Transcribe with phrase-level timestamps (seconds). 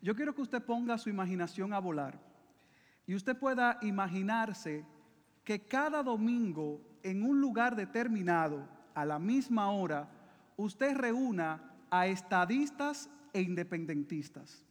[0.00, 2.18] Yo quiero que usted ponga su imaginación a volar
[3.06, 4.84] y usted pueda imaginarse
[5.44, 10.08] que cada domingo en un lugar determinado, a la misma hora,
[10.56, 14.64] usted reúna a estadistas e independentistas.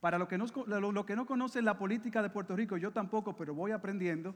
[0.00, 3.36] Para los que no, lo que no conocen la política de Puerto Rico, yo tampoco,
[3.36, 4.34] pero voy aprendiendo.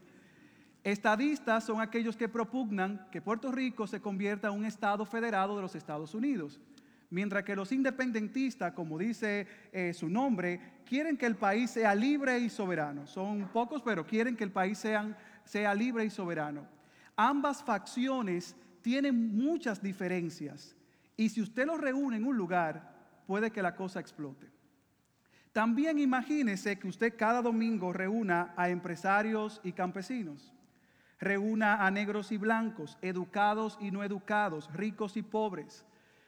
[0.83, 5.61] Estadistas son aquellos que propugnan que Puerto Rico se convierta en un estado federado de
[5.61, 6.59] los Estados Unidos.
[7.09, 12.39] Mientras que los independentistas, como dice eh, su nombre, quieren que el país sea libre
[12.39, 13.07] y soberano.
[13.07, 16.67] Son pocos, pero quieren que el país sea libre y soberano.
[17.15, 20.75] Ambas facciones tienen muchas diferencias.
[21.17, 22.93] Y si usted los reúne en un lugar,
[23.25, 24.47] puede que la cosa explote.
[25.53, 30.53] También imagínese que usted cada domingo reúna a empresarios y campesinos,
[31.17, 35.85] reúna a negros y blancos, educados y no educados, ricos y pobres,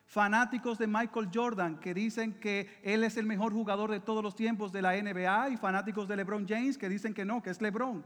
[0.07, 4.35] fanáticos de Michael Jordan que dicen que él es el mejor jugador de todos los
[4.35, 7.61] tiempos de la NBA y fanáticos de LeBron James que dicen que no, que es
[7.61, 8.03] LeBron.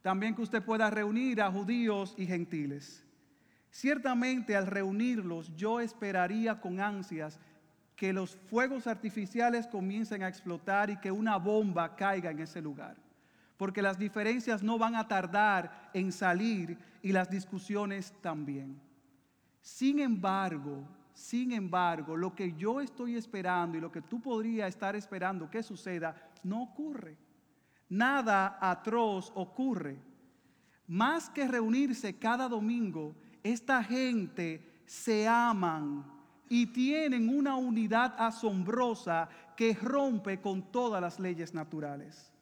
[0.00, 3.04] También que usted pueda reunir a judíos y gentiles.
[3.70, 7.40] Ciertamente al reunirlos yo esperaría con ansias
[7.96, 12.96] que los fuegos artificiales comiencen a explotar y que una bomba caiga en ese lugar.
[13.56, 18.80] Porque las diferencias no van a tardar en salir y las discusiones también.
[19.60, 20.86] Sin embargo,
[21.18, 25.64] sin embargo, lo que yo estoy esperando y lo que tú podrías estar esperando que
[25.64, 27.18] suceda, no ocurre.
[27.88, 30.00] Nada atroz ocurre.
[30.86, 36.06] Más que reunirse cada domingo, esta gente se aman
[36.48, 42.32] y tienen una unidad asombrosa que rompe con todas las leyes naturales.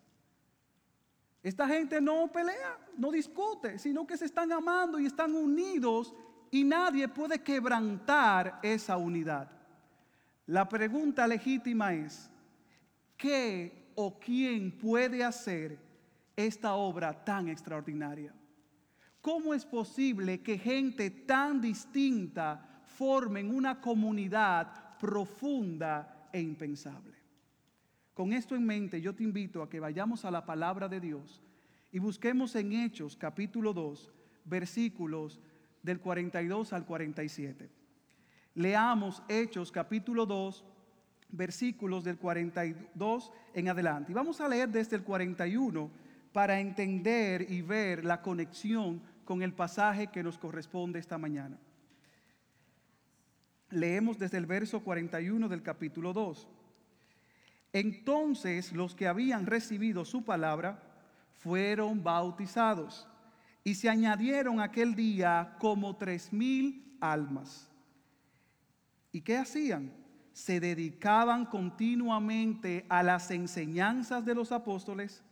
[1.42, 6.14] Esta gente no pelea, no discute, sino que se están amando y están unidos
[6.50, 9.50] y nadie puede quebrantar esa unidad.
[10.47, 12.30] La pregunta legítima es,
[13.16, 15.78] ¿qué o quién puede hacer
[16.36, 18.33] esta obra tan extraordinaria?
[19.20, 27.15] ¿Cómo es posible que gente tan distinta formen una comunidad profunda e impensable.
[28.15, 31.43] Con esto en mente, yo te invito a que vayamos a la palabra de Dios
[31.93, 34.10] y busquemos en Hechos capítulo 2,
[34.47, 35.41] versículos
[35.86, 37.70] del 42 al 47.
[38.54, 40.64] Leamos Hechos capítulo 2,
[41.30, 44.10] versículos del 42 en adelante.
[44.10, 45.88] Y vamos a leer desde el 41
[46.32, 51.56] para entender y ver la conexión con el pasaje que nos corresponde esta mañana.
[53.70, 56.48] Leemos desde el verso 41 del capítulo 2.
[57.72, 60.82] Entonces los que habían recibido su palabra
[61.38, 63.06] fueron bautizados
[63.66, 67.69] y se añadieron aquel día como tres mil almas.
[69.10, 69.93] ¿Y qué hacían?
[70.32, 75.22] Se dedicaban continuamente a las enseñanzas de los apóstoles,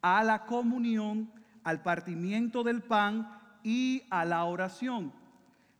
[0.00, 1.30] a la comunión,
[1.62, 3.28] al partimiento del pan
[3.62, 5.12] y a la oración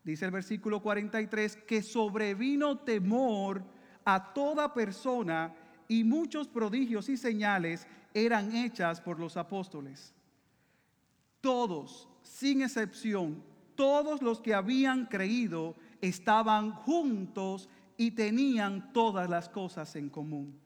[0.04, 3.64] dice el versículo 43, que sobrevino temor
[4.04, 5.54] a toda persona
[5.88, 10.14] y muchos prodigios y señales eran hechas por los apóstoles.
[11.44, 13.42] Todos, sin excepción,
[13.74, 17.68] todos los que habían creído estaban juntos
[17.98, 20.58] y tenían todas las cosas en común.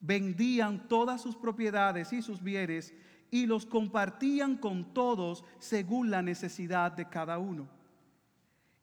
[0.00, 2.94] Vendían todas sus propiedades y sus bienes
[3.30, 7.68] y los compartían con todos según la necesidad de cada uno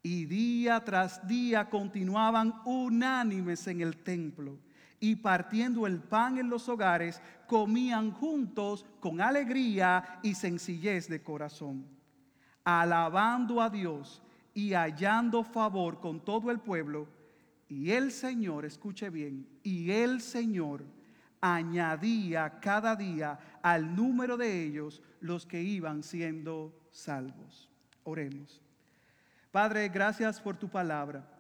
[0.06, 4.60] y día tras día continuaban unánimes en el templo
[5.00, 11.86] y partiendo el pan en los hogares, comían juntos con alegría y sencillez de corazón,
[12.64, 14.22] alabando a Dios
[14.54, 17.08] y hallando favor con todo el pueblo.
[17.68, 20.84] Y el Señor, escuche bien, y el Señor
[21.42, 27.70] añadía cada día al número de ellos los que iban siendo salvos.
[28.04, 28.62] Oremos.
[29.52, 31.35] Padre, gracias por tu palabra.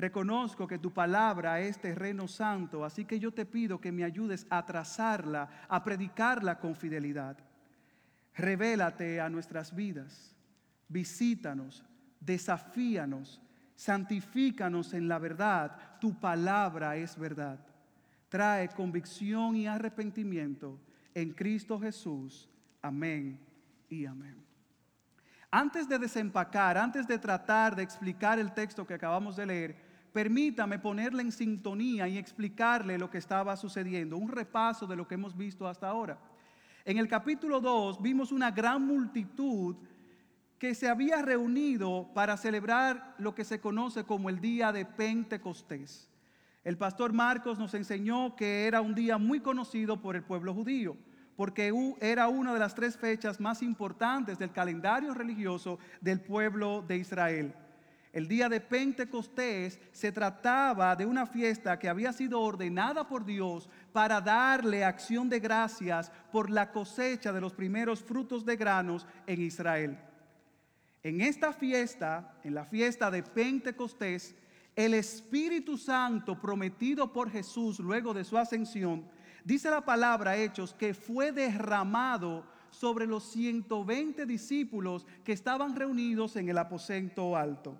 [0.00, 4.46] Reconozco que tu palabra es terreno santo, así que yo te pido que me ayudes
[4.48, 7.36] a trazarla, a predicarla con fidelidad.
[8.34, 10.34] Revélate a nuestras vidas,
[10.88, 11.84] visítanos,
[12.18, 13.42] desafíanos,
[13.76, 15.98] santifícanos en la verdad.
[16.00, 17.58] Tu palabra es verdad.
[18.30, 20.80] Trae convicción y arrepentimiento
[21.12, 22.48] en Cristo Jesús.
[22.80, 23.38] Amén
[23.90, 24.42] y amén.
[25.50, 30.78] Antes de desempacar, antes de tratar de explicar el texto que acabamos de leer, permítame
[30.78, 35.36] ponerle en sintonía y explicarle lo que estaba sucediendo, un repaso de lo que hemos
[35.36, 36.18] visto hasta ahora.
[36.84, 39.76] En el capítulo 2 vimos una gran multitud
[40.58, 46.10] que se había reunido para celebrar lo que se conoce como el día de Pentecostés.
[46.64, 50.96] El pastor Marcos nos enseñó que era un día muy conocido por el pueblo judío,
[51.36, 51.72] porque
[52.02, 57.54] era una de las tres fechas más importantes del calendario religioso del pueblo de Israel.
[58.12, 63.68] El día de Pentecostés se trataba de una fiesta que había sido ordenada por Dios
[63.92, 69.40] para darle acción de gracias por la cosecha de los primeros frutos de granos en
[69.40, 69.96] Israel.
[71.04, 74.34] En esta fiesta, en la fiesta de Pentecostés,
[74.74, 79.04] el Espíritu Santo prometido por Jesús luego de su ascensión,
[79.44, 86.48] dice la palabra Hechos que fue derramado sobre los 120 discípulos que estaban reunidos en
[86.48, 87.76] el aposento alto.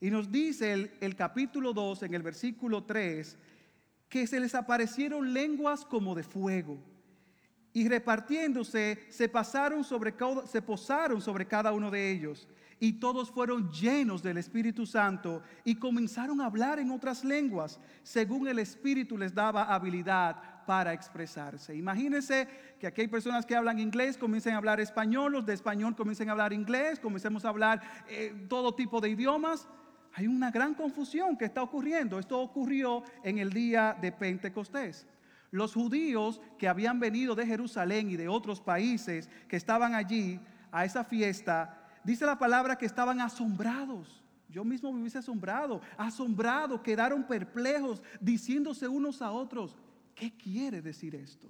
[0.00, 3.36] Y nos dice el, capítulo 2 en el versículo 3
[4.08, 6.78] que se les aparecieron lenguas como de fuego
[7.72, 10.14] y repartiéndose se pasaron sobre
[10.46, 12.48] se posaron sobre cada uno de ellos
[12.80, 18.48] y todos fueron llenos del Espíritu Santo y comenzaron a hablar en otras lenguas según
[18.48, 21.76] el Espíritu les daba habilidad para expresarse.
[21.76, 22.48] Imagínense
[22.78, 26.28] que aquí hay personas que hablan inglés, comiencen a hablar español, los de español comiencen
[26.28, 29.68] a hablar inglés, comencemos a hablar eh, todo tipo de idiomas.
[30.20, 32.18] Hay una gran confusión que está ocurriendo.
[32.18, 35.06] Esto ocurrió en el día de Pentecostés.
[35.50, 40.38] Los judíos que habían venido de Jerusalén y de otros países que estaban allí
[40.70, 44.22] a esa fiesta, dice la palabra que estaban asombrados.
[44.50, 49.74] Yo mismo me hubiese asombrado, asombrado, quedaron perplejos, diciéndose unos a otros,
[50.14, 51.48] ¿qué quiere decir esto?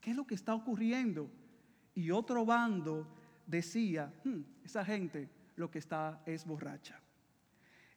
[0.00, 1.28] ¿Qué es lo que está ocurriendo?
[1.92, 3.04] Y otro bando
[3.48, 7.01] decía, hmm, esa gente lo que está es borracha.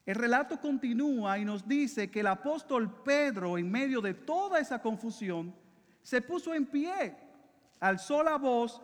[0.05, 4.79] El relato continúa y nos dice que el apóstol Pedro, en medio de toda esa
[4.79, 5.53] confusión,
[6.03, 7.15] se puso en pie,
[7.79, 8.81] alzó la voz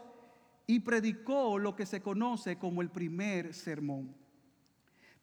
[0.65, 4.15] y predicó lo que se conoce como el primer sermón.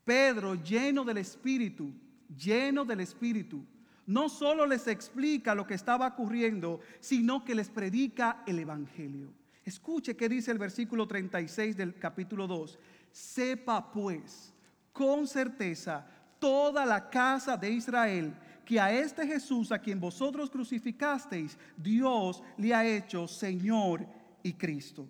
[0.04, 1.92] Pedro, lleno del Espíritu,
[2.36, 3.64] lleno del Espíritu,
[4.06, 9.32] no solo les explica lo que estaba ocurriendo, sino que les predica el Evangelio.
[9.64, 12.78] Escuche qué dice el versículo 36 del capítulo 2.
[13.10, 14.54] Sepa pues
[14.98, 16.04] con certeza
[16.40, 18.34] toda la casa de Israel
[18.64, 24.04] que a este Jesús a quien vosotros crucificasteis, Dios le ha hecho Señor
[24.42, 25.08] y Cristo.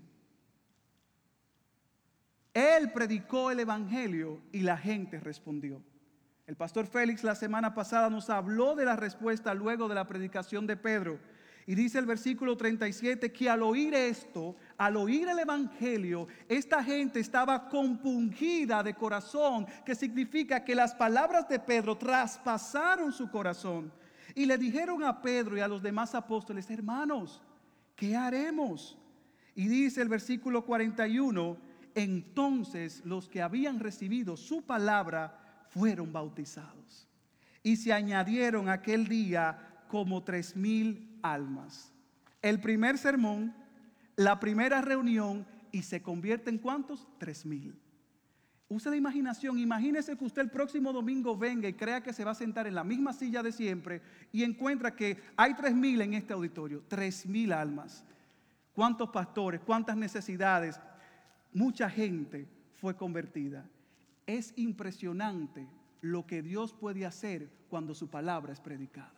[2.53, 5.83] Él predicó el Evangelio y la gente respondió.
[6.47, 10.67] El pastor Félix la semana pasada nos habló de la respuesta luego de la predicación
[10.67, 11.19] de Pedro.
[11.69, 17.21] Y dice el versículo 37 que al oír esto, al oír el Evangelio, esta gente
[17.21, 23.93] estaba compungida de corazón, que significa que las palabras de Pedro traspasaron su corazón.
[24.35, 27.43] Y le dijeron a Pedro y a los demás apóstoles, hermanos,
[27.95, 28.97] ¿qué haremos?
[29.55, 31.59] Y dice el versículo 41,
[31.95, 37.07] entonces los que habían recibido su palabra fueron bautizados.
[37.63, 41.93] Y se añadieron aquel día como tres mil almas.
[42.43, 43.55] El primer sermón,
[44.17, 47.07] la primera reunión y se convierte en cuántos?
[47.19, 47.79] Tres mil.
[48.71, 52.33] Use la imaginación, imagínese que usted el próximo domingo venga y crea que se va
[52.33, 56.13] a sentar en la misma silla de siempre y encuentra que hay tres mil en
[56.13, 58.05] este auditorio, tres mil almas.
[58.75, 59.63] ¿Cuántos pastores?
[59.65, 60.79] ¿Cuántas necesidades?
[61.53, 63.67] Mucha gente fue convertida.
[64.27, 65.67] Es impresionante
[66.03, 69.18] lo que Dios puede hacer cuando su palabra es predicada.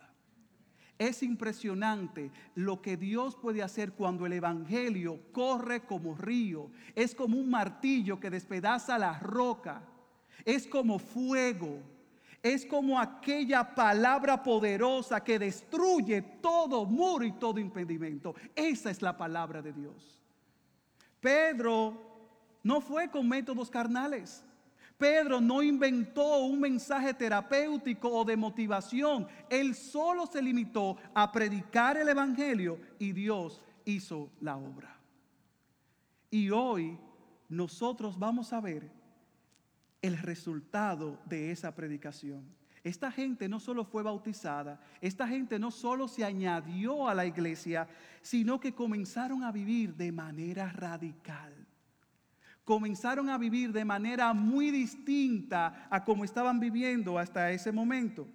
[1.01, 6.69] Es impresionante lo que Dios puede hacer cuando el Evangelio corre como río.
[6.93, 9.81] Es como un martillo que despedaza la roca.
[10.45, 11.79] Es como fuego.
[12.43, 18.35] Es como aquella palabra poderosa que destruye todo muro y todo impedimento.
[18.55, 20.21] Esa es la palabra de Dios.
[21.19, 21.99] Pedro
[22.61, 24.43] no fue con métodos carnales.
[25.01, 29.27] Pedro no inventó un mensaje terapéutico o de motivación.
[29.49, 34.95] Él solo se limitó a predicar el Evangelio y Dios hizo la obra.
[36.29, 36.99] Y hoy
[37.49, 38.91] nosotros vamos a ver
[40.03, 42.45] el resultado de esa predicación.
[42.83, 47.87] Esta gente no solo fue bautizada, esta gente no solo se añadió a la iglesia,
[48.21, 51.60] sino que comenzaron a vivir de manera radical
[52.63, 58.27] comenzaron a vivir de manera muy distinta a como estaban viviendo hasta ese momento.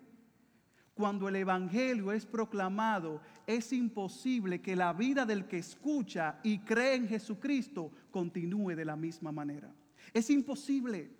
[0.95, 6.95] Cuando el Evangelio es proclamado, es imposible que la vida del que escucha y cree
[6.95, 9.71] en Jesucristo continúe de la misma manera.
[10.15, 11.11] Es imposible.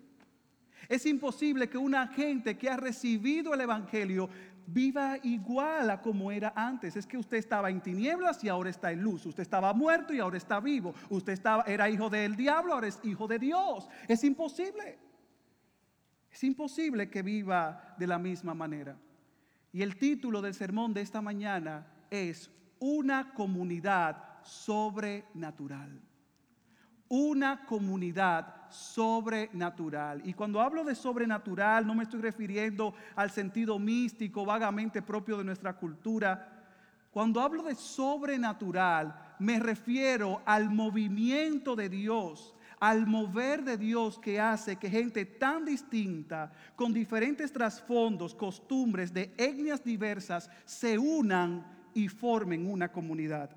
[0.89, 4.29] Es imposible que una gente que ha recibido el Evangelio
[4.67, 6.95] viva igual a como era antes.
[6.95, 9.25] Es que usted estaba en tinieblas y ahora está en luz.
[9.25, 10.93] Usted estaba muerto y ahora está vivo.
[11.09, 13.87] Usted estaba, era hijo del diablo, ahora es hijo de Dios.
[14.07, 14.99] Es imposible.
[16.29, 18.95] Es imposible que viva de la misma manera.
[19.71, 26.01] Y el título del sermón de esta mañana es Una comunidad sobrenatural.
[27.07, 30.21] Una comunidad sobrenatural.
[30.25, 35.43] Y cuando hablo de sobrenatural no me estoy refiriendo al sentido místico vagamente propio de
[35.43, 36.53] nuestra cultura.
[37.11, 44.39] Cuando hablo de sobrenatural me refiero al movimiento de Dios al mover de Dios que
[44.39, 52.07] hace que gente tan distinta, con diferentes trasfondos, costumbres de etnias diversas, se unan y
[52.07, 53.49] formen una comunidad.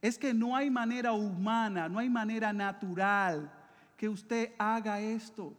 [0.00, 3.50] Es que no hay manera humana, no hay manera natural
[3.96, 5.54] que usted haga esto.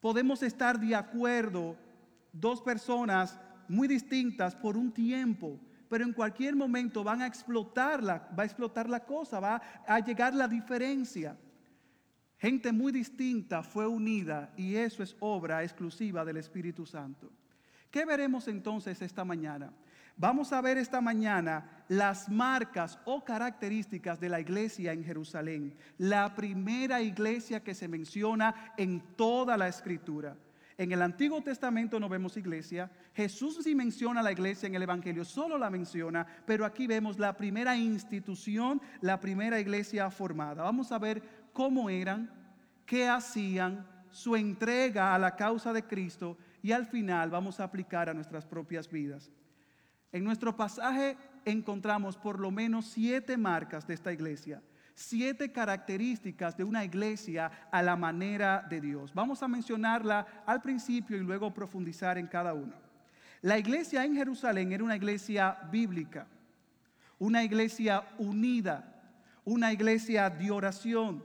[0.00, 1.76] Podemos estar de acuerdo,
[2.32, 5.58] dos personas muy distintas por un tiempo,
[5.88, 10.34] pero en cualquier momento van a explotar va a explotar la cosa, va a llegar
[10.34, 11.36] la diferencia.
[12.38, 17.30] Gente muy distinta fue unida y eso es obra exclusiva del Espíritu Santo.
[17.90, 19.72] ¿Qué veremos entonces esta mañana?
[20.18, 26.34] Vamos a ver esta mañana las marcas o características de la iglesia en Jerusalén, la
[26.34, 30.34] primera iglesia que se menciona en toda la escritura.
[30.78, 35.24] En el Antiguo Testamento no vemos iglesia, Jesús sí menciona la iglesia en el Evangelio,
[35.24, 40.62] solo la menciona, pero aquí vemos la primera institución, la primera iglesia formada.
[40.62, 42.30] Vamos a ver cómo eran,
[42.84, 48.08] qué hacían, su entrega a la causa de Cristo y al final vamos a aplicar
[48.08, 49.30] a nuestras propias vidas.
[50.16, 54.62] En nuestro pasaje encontramos por lo menos siete marcas de esta iglesia,
[54.94, 59.12] siete características de una iglesia a la manera de Dios.
[59.12, 62.76] Vamos a mencionarla al principio y luego profundizar en cada una.
[63.42, 66.26] La iglesia en Jerusalén era una iglesia bíblica,
[67.18, 68.94] una iglesia unida,
[69.44, 71.22] una iglesia de oración,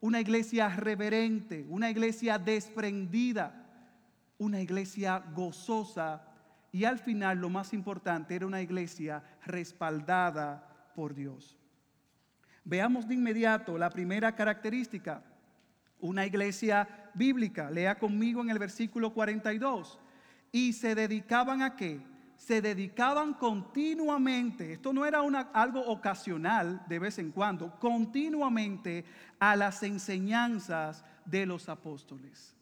[0.00, 3.66] una iglesia reverente, una iglesia desprendida,
[4.38, 6.31] una iglesia gozosa
[6.72, 11.56] y al final lo más importante era una iglesia respaldada por Dios.
[12.64, 15.22] Veamos de inmediato la primera característica,
[16.00, 17.70] una iglesia bíblica.
[17.70, 20.00] Lea conmigo en el versículo 42.
[20.50, 22.00] Y se dedicaban a qué?
[22.42, 25.20] se dedicaban continuamente, esto no era
[25.52, 29.04] algo ocasional de vez en cuando, continuamente
[29.38, 32.56] a las enseñanzas de los apóstoles.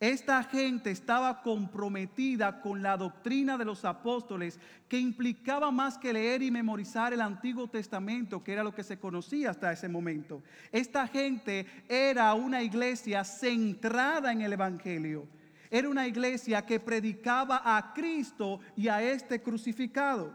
[0.00, 6.42] Esta gente estaba comprometida con la doctrina de los apóstoles que implicaba más que leer
[6.42, 10.42] y memorizar el Antiguo Testamento, que era lo que se conocía hasta ese momento.
[10.70, 15.26] Esta gente era una iglesia centrada en el Evangelio
[15.70, 20.32] era una iglesia que predicaba a Cristo y a este crucificado.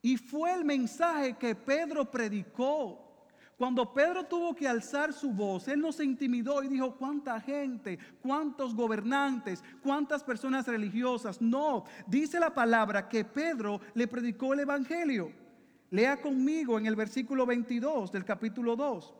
[0.00, 3.05] Y fue el mensaje que Pedro predicó.
[3.56, 7.98] Cuando Pedro tuvo que alzar su voz, él no se intimidó y dijo, ¿cuánta gente?
[8.20, 9.64] ¿Cuántos gobernantes?
[9.82, 11.40] ¿Cuántas personas religiosas?
[11.40, 15.32] No, dice la palabra que Pedro le predicó el Evangelio.
[15.90, 19.14] Lea conmigo en el versículo 22 del capítulo 2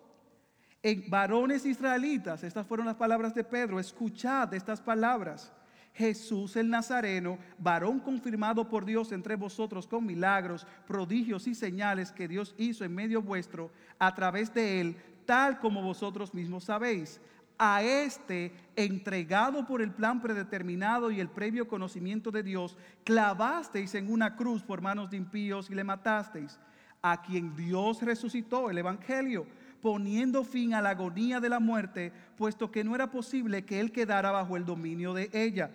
[1.08, 5.52] varones israelitas, estas fueron las palabras de Pedro, escuchad estas palabras.
[5.96, 12.28] Jesús el Nazareno, varón confirmado por Dios entre vosotros con milagros, prodigios y señales que
[12.28, 17.20] Dios hizo en medio vuestro a través de él, tal como vosotros mismos sabéis.
[17.58, 24.12] A este, entregado por el plan predeterminado y el previo conocimiento de Dios, clavasteis en
[24.12, 26.58] una cruz por manos de impíos y le matasteis.
[27.00, 29.46] A quien Dios resucitó, el Evangelio
[29.86, 33.92] poniendo fin a la agonía de la muerte, puesto que no era posible que él
[33.92, 35.70] quedara bajo el dominio de ella.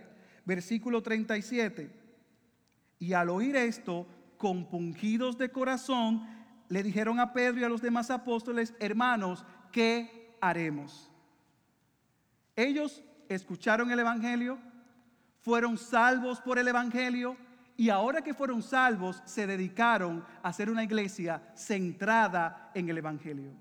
[0.45, 1.89] Versículo 37.
[2.99, 4.07] Y al oír esto,
[4.37, 6.27] compungidos de corazón,
[6.69, 11.11] le dijeron a Pedro y a los demás apóstoles, hermanos, ¿qué haremos?
[12.55, 14.57] Ellos escucharon el Evangelio,
[15.39, 17.35] fueron salvos por el Evangelio
[17.77, 23.51] y ahora que fueron salvos se dedicaron a ser una iglesia centrada en el Evangelio.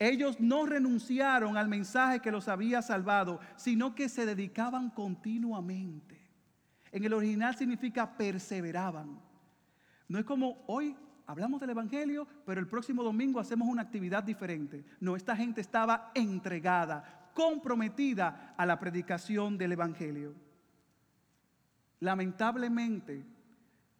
[0.00, 6.18] Ellos no renunciaron al mensaje que los había salvado, sino que se dedicaban continuamente.
[6.90, 9.20] En el original significa perseveraban.
[10.08, 14.86] No es como hoy hablamos del Evangelio, pero el próximo domingo hacemos una actividad diferente.
[15.00, 20.34] No, esta gente estaba entregada, comprometida a la predicación del Evangelio.
[22.00, 23.26] Lamentablemente,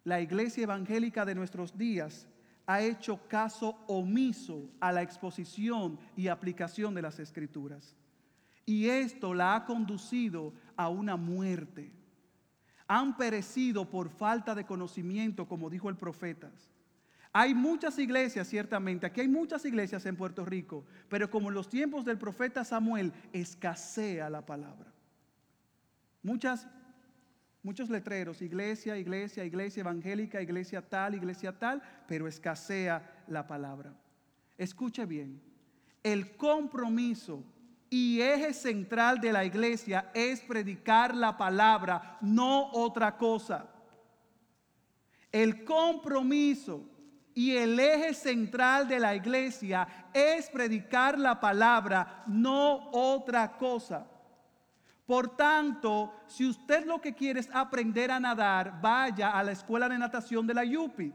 [0.03, 2.27] la iglesia evangélica de nuestros días
[2.73, 7.95] ha hecho caso omiso a la exposición y aplicación de las escrituras.
[8.65, 11.91] Y esto la ha conducido a una muerte.
[12.87, 16.51] Han perecido por falta de conocimiento, como dijo el profeta.
[17.33, 21.69] Hay muchas iglesias, ciertamente, aquí hay muchas iglesias en Puerto Rico, pero como en los
[21.69, 24.91] tiempos del profeta Samuel, escasea la palabra.
[26.23, 26.67] Muchas
[27.63, 33.93] Muchos letreros, iglesia, iglesia, iglesia evangélica, iglesia tal, iglesia tal, pero escasea la palabra.
[34.57, 35.39] Escuche bien,
[36.01, 37.43] el compromiso
[37.89, 43.67] y eje central de la iglesia es predicar la palabra, no otra cosa.
[45.31, 46.89] El compromiso
[47.33, 54.07] y el eje central de la iglesia es predicar la palabra, no otra cosa.
[55.11, 59.89] Por tanto, si usted lo que quiere es aprender a nadar, vaya a la escuela
[59.89, 61.11] de natación de la Yupi.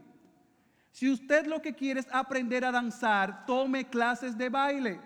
[0.91, 5.01] Si usted lo que quiere es aprender a danzar, tome clases de baile.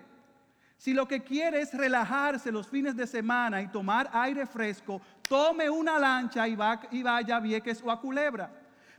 [0.76, 5.70] Si lo que quiere es relajarse los fines de semana y tomar aire fresco, tome
[5.70, 8.50] una lancha y, vaya a Vieques o a Culebra.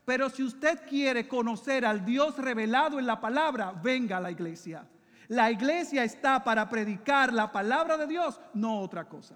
[0.04, 4.88] Pero si usted quiere conocer al Dios revelado en la palabra, venga a la iglesia.
[5.28, 9.36] La iglesia está para predicar la palabra de Dios, no otra cosa.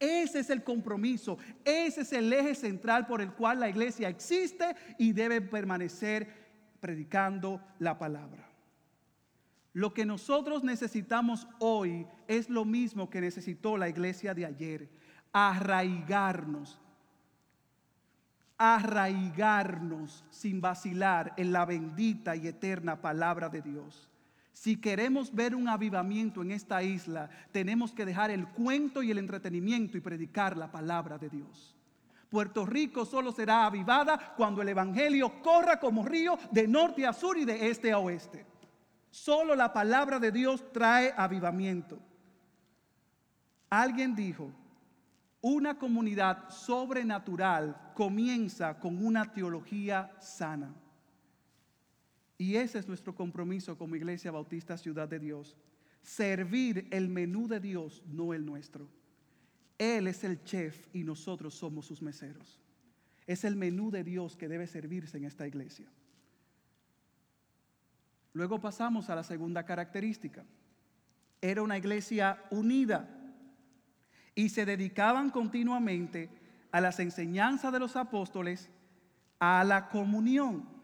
[0.00, 4.74] Ese es el compromiso, ese es el eje central por el cual la iglesia existe
[4.98, 6.26] y debe permanecer
[6.80, 8.48] predicando la palabra.
[9.74, 14.88] Lo que nosotros necesitamos hoy es lo mismo que necesitó la iglesia de ayer,
[15.32, 16.80] arraigarnos,
[18.56, 24.09] arraigarnos sin vacilar en la bendita y eterna palabra de Dios.
[24.52, 29.18] Si queremos ver un avivamiento en esta isla, tenemos que dejar el cuento y el
[29.18, 31.76] entretenimiento y predicar la palabra de Dios.
[32.28, 37.36] Puerto Rico solo será avivada cuando el Evangelio corra como río de norte a sur
[37.36, 38.46] y de este a oeste.
[39.10, 41.98] Solo la palabra de Dios trae avivamiento.
[43.68, 44.52] Alguien dijo,
[45.40, 50.72] una comunidad sobrenatural comienza con una teología sana.
[52.40, 55.58] Y ese es nuestro compromiso como Iglesia Bautista Ciudad de Dios.
[56.00, 58.88] Servir el menú de Dios, no el nuestro.
[59.76, 62.58] Él es el chef y nosotros somos sus meseros.
[63.26, 65.86] Es el menú de Dios que debe servirse en esta iglesia.
[68.32, 70.42] Luego pasamos a la segunda característica.
[71.42, 73.06] Era una iglesia unida
[74.34, 76.30] y se dedicaban continuamente
[76.72, 78.70] a las enseñanzas de los apóstoles,
[79.38, 80.79] a la comunión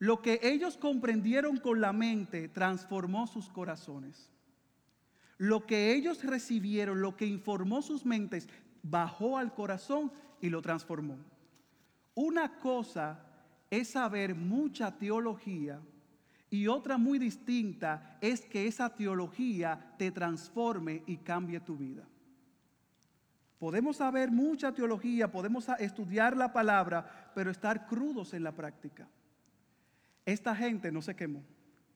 [0.00, 4.30] lo que ellos comprendieron con la mente transformó sus corazones.
[5.36, 8.48] Lo que ellos recibieron, lo que informó sus mentes,
[8.82, 10.10] bajó al corazón
[10.40, 11.18] y lo transformó.
[12.14, 13.26] Una cosa
[13.68, 15.80] es saber mucha teología
[16.48, 22.08] y otra muy distinta es que esa teología te transforme y cambie tu vida.
[23.58, 29.06] Podemos saber mucha teología, podemos estudiar la palabra, pero estar crudos en la práctica.
[30.24, 31.42] Esta gente no se quemó,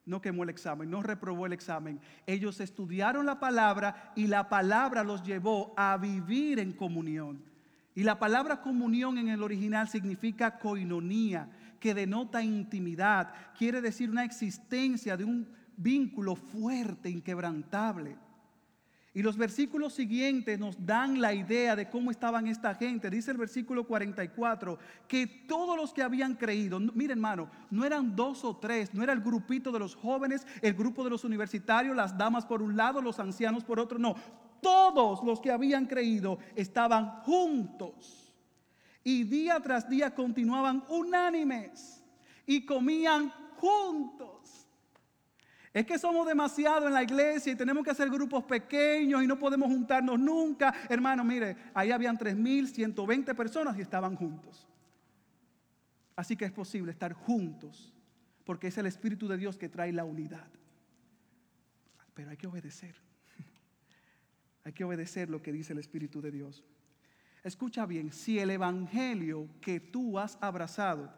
[0.07, 2.01] no quemó el examen, no reprobó el examen.
[2.27, 7.43] Ellos estudiaron la palabra y la palabra los llevó a vivir en comunión.
[7.95, 14.25] Y la palabra comunión en el original significa coinonía, que denota intimidad, quiere decir una
[14.25, 18.17] existencia de un vínculo fuerte, inquebrantable.
[19.17, 23.09] Y los versículos siguientes nos dan la idea de cómo estaban esta gente.
[23.09, 28.45] Dice el versículo 44 que todos los que habían creído, miren hermano, no eran dos
[28.45, 32.19] o tres, no era el grupito de los jóvenes, el grupo de los universitarios, las
[32.19, 34.17] damas por un lado, los ancianos por otro, no.
[34.61, 38.35] Todos los que habían creído estaban juntos.
[39.05, 42.03] Y día tras día continuaban unánimes
[42.47, 44.64] y comían juntos
[45.75, 49.37] es que somos demasiado en la iglesia y tenemos que hacer grupos pequeños y no
[49.37, 50.73] podemos juntarnos nunca.
[50.89, 54.69] Hermano, mire, ahí habían 3.120 personas y estaban juntos.
[56.15, 57.93] Así que es posible estar juntos
[58.45, 60.47] porque es el Espíritu de Dios que trae la unidad.
[62.15, 62.95] Pero hay que obedecer.
[64.63, 66.65] Hay que obedecer lo que dice el Espíritu de Dios.
[67.43, 71.13] Escucha bien, si el Evangelio que tú has abrazado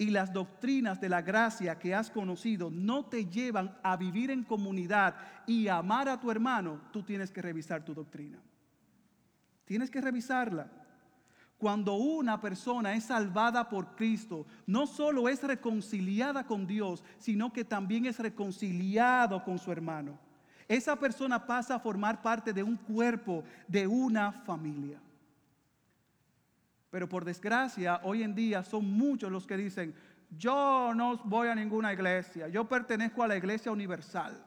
[0.00, 4.44] y las doctrinas de la gracia que has conocido no te llevan a vivir en
[4.44, 5.14] comunidad
[5.46, 8.38] y amar a tu hermano, tú tienes que revisar tu doctrina.
[9.66, 10.70] Tienes que revisarla.
[11.58, 17.62] Cuando una persona es salvada por Cristo, no solo es reconciliada con Dios, sino que
[17.62, 20.18] también es reconciliado con su hermano.
[20.66, 24.98] Esa persona pasa a formar parte de un cuerpo, de una familia.
[26.90, 29.94] Pero por desgracia, hoy en día son muchos los que dicen,
[30.36, 34.46] yo no voy a ninguna iglesia, yo pertenezco a la iglesia universal.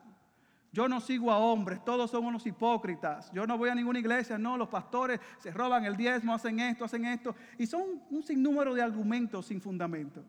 [0.74, 3.32] Yo no sigo a hombres, todos son unos hipócritas.
[3.32, 6.84] Yo no voy a ninguna iglesia, no, los pastores se roban el diezmo, hacen esto,
[6.84, 7.36] hacen esto.
[7.60, 10.26] Y son un sinnúmero de argumentos sin fundamento.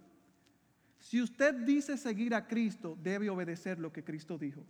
[0.98, 4.62] Si usted dice seguir a Cristo, debe obedecer lo que Cristo dijo.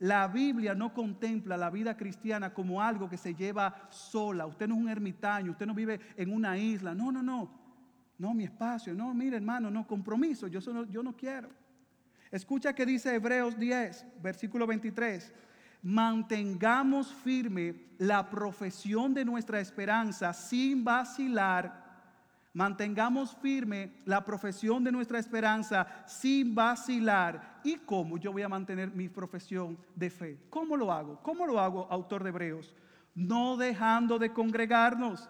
[0.00, 4.46] La Biblia no contempla la vida cristiana como algo que se lleva sola.
[4.46, 6.94] Usted no es un ermitaño, usted no vive en una isla.
[6.94, 7.50] No, no, no.
[8.16, 8.94] No, mi espacio.
[8.94, 10.46] No, mire hermano, no, compromiso.
[10.46, 11.50] Yo, yo no quiero.
[12.30, 15.34] Escucha que dice Hebreos 10, versículo 23.
[15.82, 21.89] Mantengamos firme la profesión de nuestra esperanza sin vacilar
[22.52, 27.60] Mantengamos firme la profesión de nuestra esperanza sin vacilar.
[27.62, 30.38] ¿Y cómo yo voy a mantener mi profesión de fe?
[30.50, 31.20] ¿Cómo lo hago?
[31.22, 32.74] ¿Cómo lo hago, autor de Hebreos?
[33.14, 35.28] No dejando de congregarnos,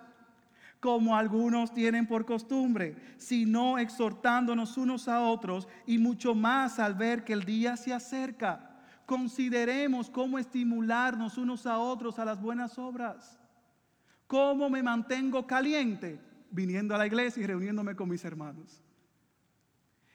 [0.80, 7.22] como algunos tienen por costumbre, sino exhortándonos unos a otros y mucho más al ver
[7.22, 8.80] que el día se acerca.
[9.04, 13.38] Consideremos cómo estimularnos unos a otros a las buenas obras.
[14.26, 16.29] ¿Cómo me mantengo caliente?
[16.50, 18.82] Viniendo a la iglesia y reuniéndome con mis hermanos.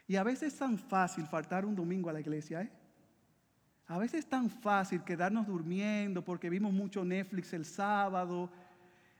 [0.07, 2.71] Y a veces es tan fácil faltar un domingo a la iglesia, ¿eh?
[3.87, 8.51] A veces es tan fácil quedarnos durmiendo porque vimos mucho Netflix el sábado.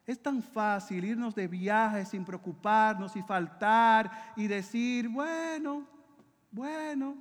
[0.08, 5.88] Es tan fácil irnos de viaje sin preocuparnos y faltar y decir, bueno,
[6.52, 7.16] bueno,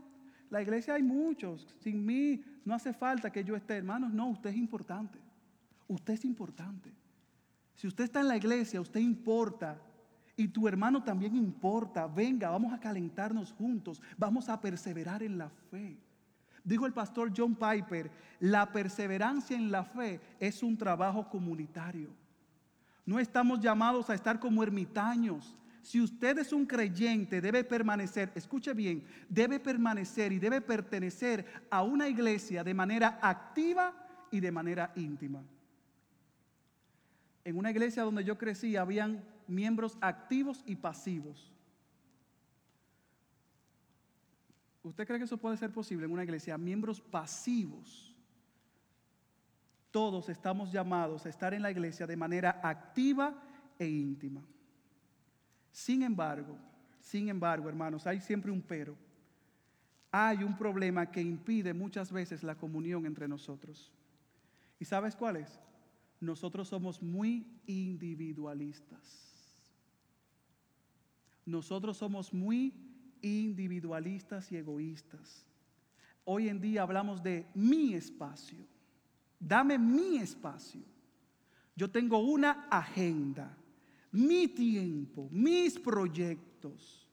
[0.48, 4.50] la iglesia hay muchos, sin mí no hace falta que yo esté, hermanos, no, usted
[4.50, 5.18] es importante,
[5.88, 6.92] usted es importante.
[7.74, 9.80] Si usted está en la iglesia, usted importa.
[10.36, 12.06] Y tu hermano también importa.
[12.06, 14.00] Venga, vamos a calentarnos juntos.
[14.16, 15.96] Vamos a perseverar en la fe.
[16.62, 18.10] Dijo el pastor John Piper,
[18.40, 22.08] la perseverancia en la fe es un trabajo comunitario.
[23.04, 25.54] No estamos llamados a estar como ermitaños.
[25.82, 31.82] Si usted es un creyente, debe permanecer, escuche bien, debe permanecer y debe pertenecer a
[31.82, 33.92] una iglesia de manera activa
[34.30, 35.44] y de manera íntima
[37.44, 41.52] en una iglesia donde yo crecí habían miembros activos y pasivos.
[44.82, 46.58] ¿Usted cree que eso puede ser posible en una iglesia?
[46.58, 48.14] Miembros pasivos.
[49.90, 53.34] Todos estamos llamados a estar en la iglesia de manera activa
[53.78, 54.42] e íntima.
[55.70, 56.58] Sin embargo,
[57.00, 58.96] sin embargo, hermanos, hay siempre un pero.
[60.10, 63.92] Hay un problema que impide muchas veces la comunión entre nosotros.
[64.78, 65.60] ¿Y sabes cuál es?
[66.24, 69.34] Nosotros somos muy individualistas.
[71.46, 72.72] Nosotros somos muy
[73.20, 75.46] individualistas y egoístas.
[76.24, 78.66] Hoy en día hablamos de mi espacio.
[79.38, 80.82] Dame mi espacio.
[81.76, 83.56] Yo tengo una agenda,
[84.10, 87.06] mi tiempo, mis proyectos.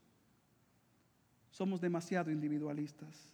[1.49, 3.29] Somos demasiado individualistas.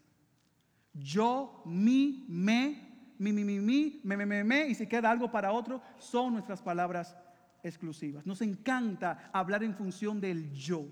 [0.93, 2.86] Yo, mi, me,
[3.17, 6.33] mi, mi, mi, mi, me, me, me, me, y si queda algo para otro, son
[6.33, 7.15] nuestras palabras
[7.63, 8.25] exclusivas.
[8.25, 10.85] Nos encanta hablar en función del yo.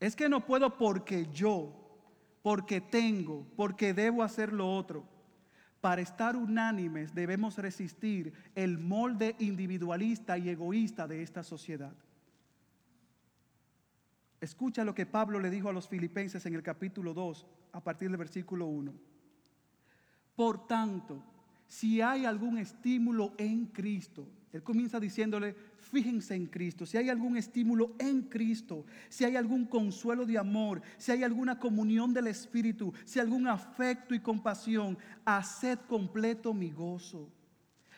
[0.00, 1.98] Es que no puedo porque yo,
[2.42, 5.08] porque tengo, porque debo hacer lo otro.
[5.80, 11.94] Para estar unánimes debemos resistir el molde individualista y egoísta de esta sociedad.
[14.40, 18.08] Escucha lo que Pablo le dijo a los filipenses en el capítulo 2, a partir
[18.08, 18.92] del versículo 1.
[20.34, 21.22] Por tanto,
[21.66, 27.36] si hay algún estímulo en Cristo, él comienza diciéndole, fíjense en Cristo, si hay algún
[27.36, 32.92] estímulo en Cristo, si hay algún consuelo de amor, si hay alguna comunión del Espíritu,
[33.04, 37.28] si hay algún afecto y compasión, haced completo mi gozo,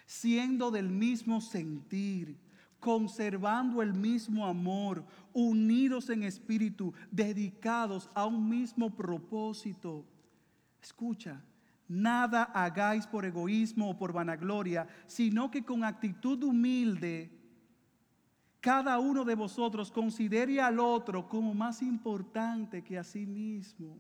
[0.07, 2.39] siendo del mismo sentir,
[2.81, 10.07] conservando el mismo amor, unidos en espíritu, dedicados a un mismo propósito.
[10.81, 11.43] Escucha,
[11.89, 17.37] Nada hagáis por egoísmo o por vanagloria, sino que con actitud humilde
[18.67, 23.97] cada uno de vosotros considere al otro como más importante que a sí mismo.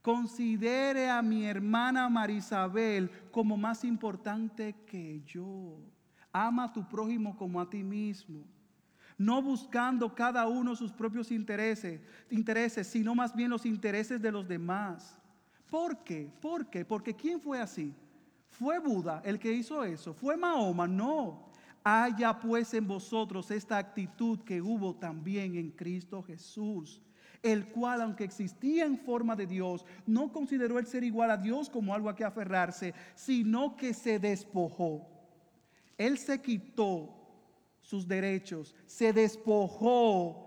[0.00, 5.78] Considere a mi hermana Marisabel como más importante que yo.
[6.32, 8.42] Ama a tu prójimo como a ti mismo.
[9.18, 14.48] No buscando cada uno sus propios intereses, intereses, sino más bien los intereses de los
[14.48, 15.20] demás.
[15.70, 16.30] ¿Por qué?
[16.40, 16.84] ¿Por qué?
[16.84, 17.94] Porque ¿quién fue así?
[18.48, 20.14] ¿Fue Buda el que hizo eso?
[20.14, 20.86] ¿Fue Mahoma?
[20.86, 21.46] No.
[21.84, 27.00] Haya pues en vosotros esta actitud que hubo también en Cristo Jesús,
[27.42, 31.70] el cual, aunque existía en forma de Dios, no consideró el ser igual a Dios
[31.70, 35.06] como algo a que aferrarse, sino que se despojó.
[35.96, 37.14] Él se quitó
[37.82, 40.45] sus derechos, se despojó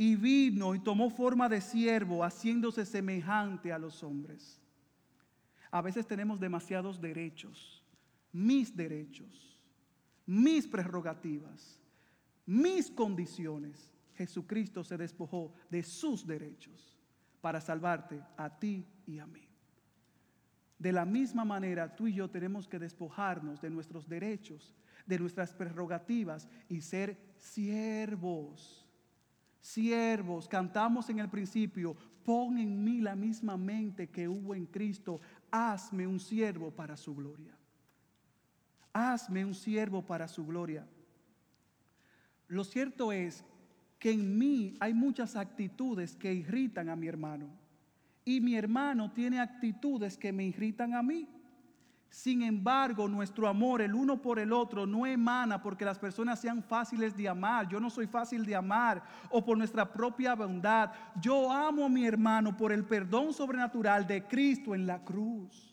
[0.00, 4.62] y vino y tomó forma de siervo, haciéndose semejante a los hombres.
[5.72, 7.84] A veces tenemos demasiados derechos,
[8.32, 9.58] mis derechos,
[10.24, 11.80] mis prerrogativas,
[12.46, 13.92] mis condiciones.
[14.14, 16.96] Jesucristo se despojó de sus derechos
[17.40, 19.48] para salvarte a ti y a mí.
[20.78, 25.52] De la misma manera, tú y yo tenemos que despojarnos de nuestros derechos, de nuestras
[25.54, 28.87] prerrogativas y ser siervos.
[29.60, 35.20] Siervos, cantamos en el principio, pon en mí la misma mente que hubo en Cristo,
[35.50, 37.56] hazme un siervo para su gloria.
[38.92, 40.86] Hazme un siervo para su gloria.
[42.48, 43.44] Lo cierto es
[43.98, 47.48] que en mí hay muchas actitudes que irritan a mi hermano
[48.24, 51.26] y mi hermano tiene actitudes que me irritan a mí.
[52.10, 56.62] Sin embargo, nuestro amor el uno por el otro no emana porque las personas sean
[56.62, 57.68] fáciles de amar.
[57.68, 60.90] Yo no soy fácil de amar o por nuestra propia bondad.
[61.20, 65.68] Yo amo a mi hermano por el perdón sobrenatural de Cristo en la cruz.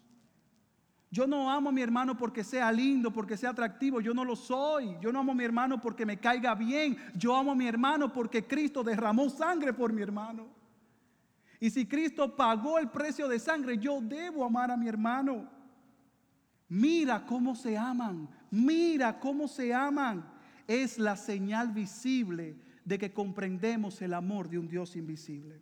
[1.09, 4.01] Yo no amo a mi hermano porque sea lindo, porque sea atractivo.
[4.01, 4.97] Yo no lo soy.
[4.99, 6.97] Yo no amo a mi hermano porque me caiga bien.
[7.15, 10.47] Yo amo a mi hermano porque Cristo derramó sangre por mi hermano.
[11.61, 15.54] Y si Cristo pagó el precio de sangre, yo debo amar a mi hermano.
[16.67, 20.25] Mira cómo se aman, mira cómo se aman.
[20.67, 25.61] Es la señal visible de que comprendemos el amor de un Dios invisible.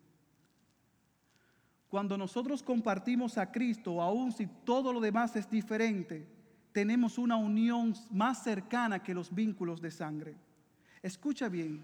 [1.90, 6.26] Cuando nosotros compartimos a Cristo, aun si todo lo demás es diferente,
[6.72, 10.36] tenemos una unión más cercana que los vínculos de sangre.
[11.04, 11.84] Escucha bien,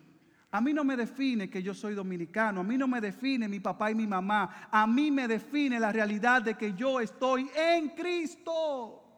[0.51, 3.59] a mí no me define que yo soy dominicano, a mí no me define mi
[3.59, 7.89] papá y mi mamá, a mí me define la realidad de que yo estoy en
[7.89, 9.08] Cristo.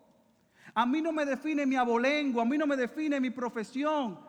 [0.73, 4.19] A mí no me define mi abolengo, a mí no me define mi profesión.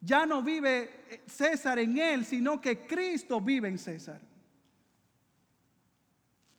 [0.00, 4.20] Ya no vive César en él, sino que Cristo vive en César.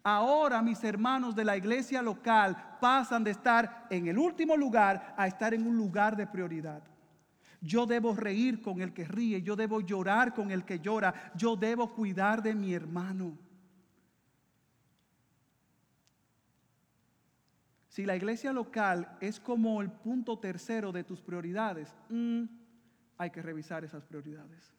[0.03, 5.25] Ahora mis hermanos de la iglesia local pasan de estar en el último lugar a
[5.25, 6.83] estar en un lugar de prioridad.
[7.59, 11.55] Yo debo reír con el que ríe, yo debo llorar con el que llora, yo
[11.55, 13.35] debo cuidar de mi hermano.
[17.95, 22.43] Si la iglesia local es como el punto tercero de tus prioridades, mm,
[23.17, 24.73] hay que revisar esas prioridades.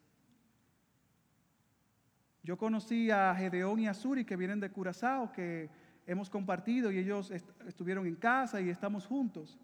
[2.43, 5.71] Yo conocí a Gedeón y a Suri que vienen de Curazao, que
[6.07, 7.31] hemos compartido y ellos
[7.67, 9.59] estuvieron en casa y estamos juntos.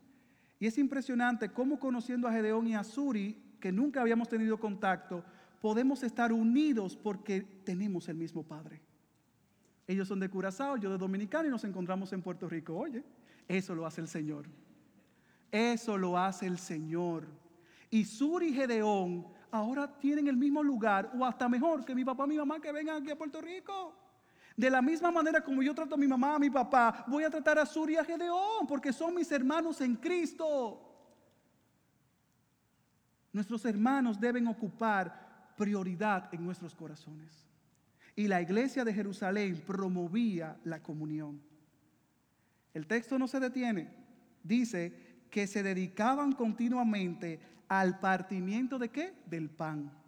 [0.59, 5.23] Y es impresionante cómo conociendo a Gedeón y a Suri, que nunca habíamos tenido contacto,
[5.61, 8.81] podemos estar unidos porque tenemos el mismo Padre.
[9.87, 12.75] Ellos son de Curazao, yo de Dominicano y nos encontramos en Puerto Rico.
[12.75, 13.05] Oye,
[13.49, 14.47] eso lo hace el Señor.
[15.51, 17.27] Eso lo hace el Señor.
[17.91, 22.25] Y Suri y Gedeón ahora tienen el mismo lugar o hasta mejor que mi papá
[22.25, 23.95] y mi mamá que vengan aquí a Puerto Rico.
[24.57, 27.31] De la misma manera como yo trato a mi mamá, a mi papá, voy a
[27.31, 30.89] tratar a Suri y a Gedeón, porque son mis hermanos en Cristo.
[33.33, 37.47] Nuestros hermanos deben ocupar prioridad en nuestros corazones.
[38.15, 41.43] Y la iglesia de Jerusalén promovía la comunión.
[42.75, 43.89] El texto no se detiene.
[44.43, 49.15] Dice que se dedicaban continuamente al partimiento de qué?
[49.27, 50.03] Del pan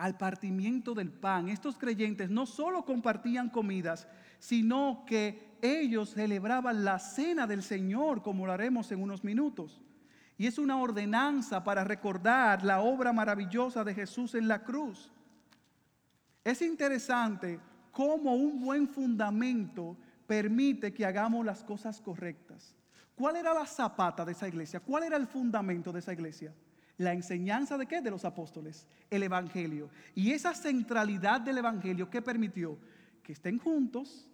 [0.00, 1.50] al partimiento del pan.
[1.50, 4.08] Estos creyentes no solo compartían comidas,
[4.38, 9.82] sino que ellos celebraban la cena del Señor, como lo haremos en unos minutos.
[10.38, 15.12] Y es una ordenanza para recordar la obra maravillosa de Jesús en la cruz.
[16.44, 17.60] Es interesante
[17.92, 19.98] cómo un buen fundamento
[20.30, 22.76] permite que hagamos las cosas correctas.
[23.16, 24.78] ¿Cuál era la zapata de esa iglesia?
[24.78, 26.54] ¿Cuál era el fundamento de esa iglesia?
[26.98, 28.02] la enseñanza de qué?
[28.02, 29.88] De los apóstoles, el Evangelio.
[30.14, 32.78] Y esa centralidad del Evangelio que permitió
[33.22, 34.30] que estén juntos,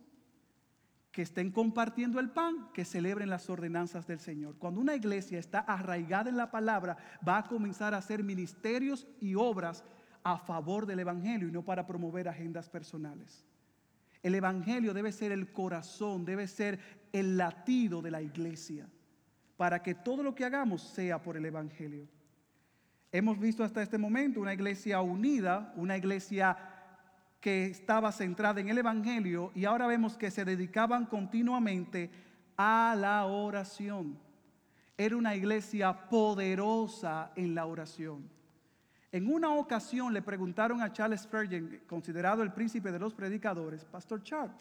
[1.13, 4.59] que estén compartiendo el pan, que celebren las ordenanzas del Señor.
[4.59, 9.37] Cuando una iglesia está arraigada en la palabra, va a comenzar a hacer ministerios y
[9.37, 9.85] obras
[10.25, 13.47] a favor del Evangelio y no para promover agendas personales.
[14.27, 16.81] El Evangelio debe ser el corazón, debe ser
[17.13, 18.89] el latido de la iglesia,
[19.57, 22.09] para que todo lo que hagamos sea por el Evangelio.
[23.13, 26.59] Hemos visto hasta este momento una iglesia unida, una iglesia
[27.41, 32.11] que estaba centrada en el Evangelio y ahora vemos que se dedicaban continuamente
[32.57, 34.19] a la oración.
[34.99, 38.29] Era una iglesia poderosa en la oración.
[39.13, 44.23] En una ocasión le preguntaron a Charles Spurgeon, considerado el príncipe de los predicadores, Pastor
[44.23, 44.57] Charles,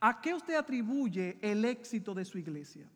[0.00, 2.86] ¿a qué usted atribuye el éxito de su iglesia?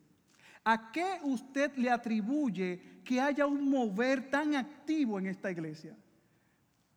[0.65, 5.97] ¿A qué usted le atribuye que haya un mover tan activo en esta iglesia?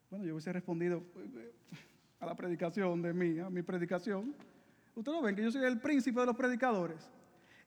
[0.10, 1.04] Bueno, yo hubiese respondido
[2.20, 4.36] a la predicación de mí, a mi predicación.
[4.94, 7.10] Ustedes lo ven que yo soy el príncipe de los predicadores.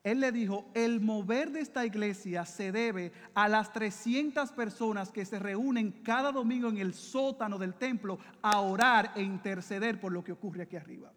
[0.05, 5.25] Él le dijo, el mover de esta iglesia se debe a las 300 personas que
[5.25, 10.23] se reúnen cada domingo en el sótano del templo a orar e interceder por lo
[10.23, 11.11] que ocurre aquí arriba.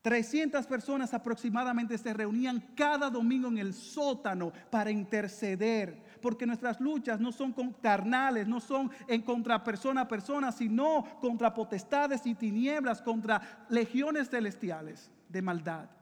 [0.00, 7.20] 300 personas aproximadamente se reunían cada domingo en el sótano para interceder, porque nuestras luchas
[7.20, 13.02] no son carnales, no son en contra persona a persona, sino contra potestades y tinieblas,
[13.02, 15.95] contra legiones celestiales de maldad.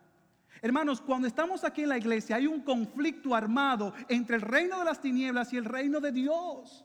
[0.63, 4.85] Hermanos, cuando estamos aquí en la iglesia hay un conflicto armado entre el reino de
[4.85, 6.85] las tinieblas y el reino de Dios.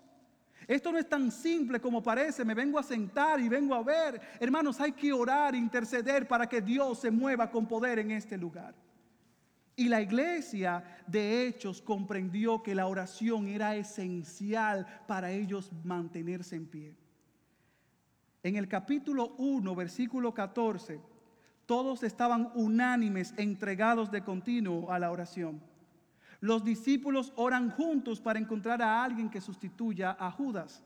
[0.67, 4.21] Esto no es tan simple como parece, me vengo a sentar y vengo a ver.
[4.39, 8.75] Hermanos, hay que orar, interceder para que Dios se mueva con poder en este lugar.
[9.75, 16.67] Y la iglesia de Hechos comprendió que la oración era esencial para ellos mantenerse en
[16.67, 16.95] pie.
[18.43, 20.99] En el capítulo 1, versículo 14,
[21.69, 25.62] todos estaban unánimes, entregados de continuo a la oración.
[26.41, 30.84] Los discípulos oran juntos para encontrar a alguien que sustituya a Judas.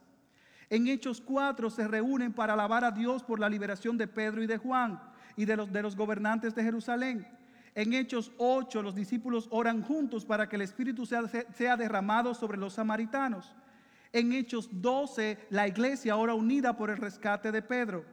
[0.69, 4.45] En Hechos 4 se reúnen para alabar a Dios por la liberación de Pedro y
[4.45, 4.99] de Juan
[5.37, 7.25] y de los, de los gobernantes de Jerusalén.
[7.75, 11.23] En Hechos 8 los discípulos oran juntos para que el Espíritu sea,
[11.55, 13.55] sea derramado sobre los samaritanos.
[14.11, 18.03] En Hechos 12 la iglesia ora unida por el rescate de Pedro.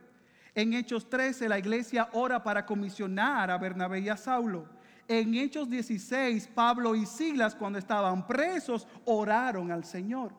[0.60, 4.68] En Hechos 13 la iglesia ora para comisionar a Bernabé y a Saulo.
[5.08, 10.34] En Hechos 16, Pablo y Silas, cuando estaban presos, oraron al Señor.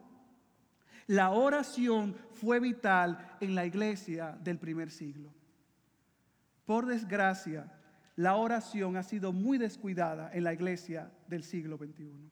[1.08, 5.34] La oración fue vital en la iglesia del primer siglo.
[6.68, 7.74] Por desgracia,
[8.16, 12.30] la oración ha sido muy descuidada en la iglesia del siglo XXI.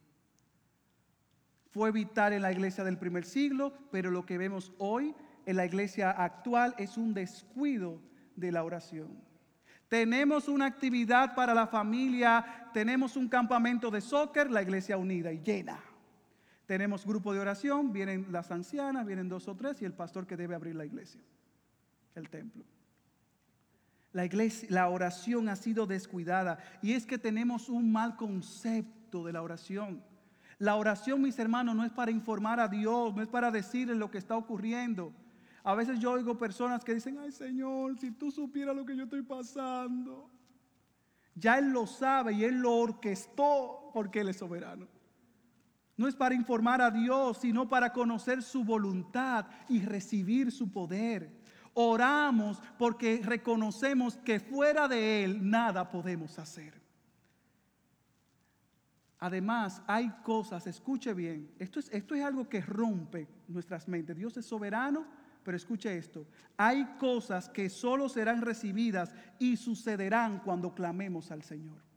[1.72, 5.16] Fue vital en la iglesia del primer siglo, pero lo que vemos hoy
[5.50, 8.00] en la iglesia actual es un descuido
[8.36, 9.20] de la oración.
[9.88, 15.42] Tenemos una actividad para la familia, tenemos un campamento de soccer, la iglesia unida y
[15.42, 15.80] llena.
[16.68, 20.38] Tenemos grupo de oración, vienen las ancianas, vienen dos o tres y el pastor que
[20.38, 21.20] debe abrir la iglesia,
[22.14, 22.64] el templo.
[24.14, 29.34] La, iglesia, la oración ha sido descuidada y es que tenemos un mal concepto de
[29.34, 30.04] la oración.
[30.60, 34.12] La oración, mis hermanos, no es para informar a Dios, no es para decirle lo
[34.12, 35.12] que está ocurriendo.
[35.64, 39.04] A veces yo oigo personas que dicen, ay Señor, si tú supieras lo que yo
[39.04, 40.30] estoy pasando.
[41.36, 44.88] Ya Él lo sabe y Él lo orquestó porque Él es soberano.
[45.98, 51.30] No es para informar a Dios, sino para conocer su voluntad y recibir su poder.
[51.74, 56.80] Oramos porque reconocemos que fuera de Él nada podemos hacer.
[59.20, 64.16] Además, hay cosas, escuche bien, esto es, esto es algo que rompe nuestras mentes.
[64.16, 65.06] Dios es soberano
[65.44, 66.26] pero escuche esto,
[66.58, 71.90] hay cosas que solo serán recibidas y sucederán cuando clamemos al Señor.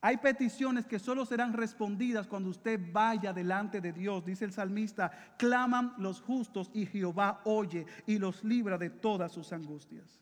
[0.00, 4.24] Hay peticiones que solo serán respondidas cuando usted vaya delante de Dios.
[4.24, 9.52] Dice el salmista, claman los justos y Jehová oye y los libra de todas sus
[9.52, 10.20] angustias.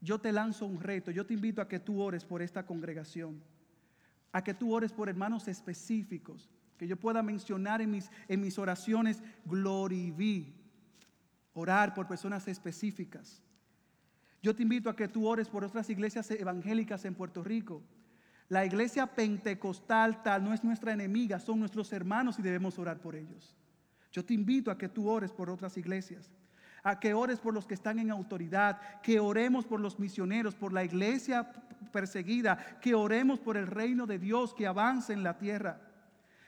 [0.00, 3.40] Yo te lanzo un reto, yo te invito a que tú ores por esta congregación,
[4.32, 8.58] a que tú ores por hermanos específicos, que yo pueda mencionar en mis, en mis
[8.58, 9.22] oraciones
[11.54, 13.42] orar por personas específicas.
[14.42, 17.82] Yo te invito a que tú ores por otras iglesias evangélicas en Puerto Rico.
[18.48, 23.16] La iglesia pentecostal tal no es nuestra enemiga, son nuestros hermanos y debemos orar por
[23.16, 23.56] ellos.
[24.12, 26.30] Yo te invito a que tú ores por otras iglesias,
[26.84, 30.72] a que ores por los que están en autoridad, que oremos por los misioneros, por
[30.72, 31.50] la iglesia
[31.90, 35.80] perseguida, que oremos por el reino de Dios que avance en la tierra.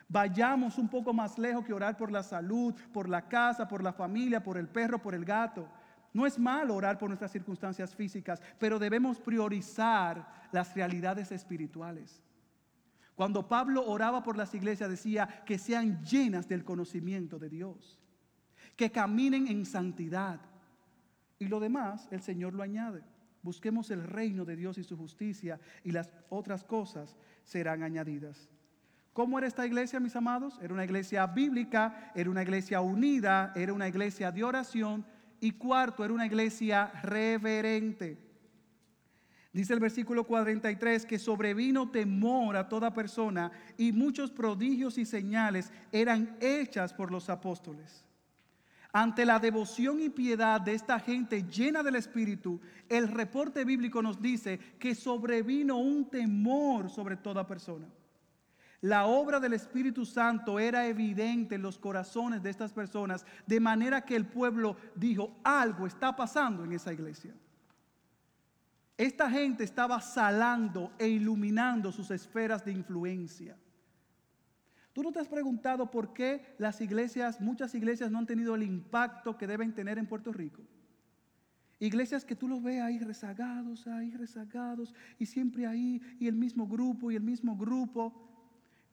[0.09, 3.93] Vayamos un poco más lejos que orar por la salud, por la casa, por la
[3.93, 5.69] familia, por el perro, por el gato.
[6.15, 12.23] No es malo orar por nuestras circunstancias físicas, pero debemos priorizar las realidades espirituales.
[13.15, 18.01] Cuando Pablo oraba por las iglesias decía que sean llenas del conocimiento de Dios,
[18.77, 20.41] que caminen en santidad.
[21.39, 23.03] Y lo demás el Señor lo añade.
[23.43, 28.49] Busquemos el reino de Dios y su justicia y las otras cosas serán añadidas.
[29.13, 30.59] ¿Cómo era esta iglesia, mis amados?
[30.63, 35.05] Era una iglesia bíblica, era una iglesia unida, era una iglesia de oración
[35.41, 38.29] y cuarto, era una iglesia reverente.
[39.53, 45.73] Dice el versículo 43 que sobrevino temor a toda persona y muchos prodigios y señales
[45.91, 48.05] eran hechas por los apóstoles.
[48.93, 54.21] Ante la devoción y piedad de esta gente llena del Espíritu, el reporte bíblico nos
[54.21, 57.87] dice que sobrevino un temor sobre toda persona.
[58.81, 64.05] La obra del Espíritu Santo era evidente en los corazones de estas personas, de manera
[64.05, 67.35] que el pueblo dijo, algo está pasando en esa iglesia.
[68.97, 73.57] Esta gente estaba salando e iluminando sus esferas de influencia.
[74.93, 78.65] ¿Tú no te has preguntado por qué las iglesias, muchas iglesias no han tenido el
[78.65, 80.63] impacto que deben tener en Puerto Rico?
[81.79, 86.67] Iglesias que tú los ves ahí rezagados, ahí rezagados, y siempre ahí, y el mismo
[86.67, 88.13] grupo, y el mismo grupo.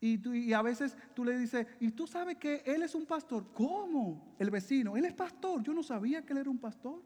[0.00, 3.52] Y, a veces tú le dices, y tú sabes que él es un pastor.
[3.52, 4.34] ¿Cómo?
[4.38, 5.62] El vecino, él es pastor.
[5.62, 7.02] Yo no sabía que él era un pastor.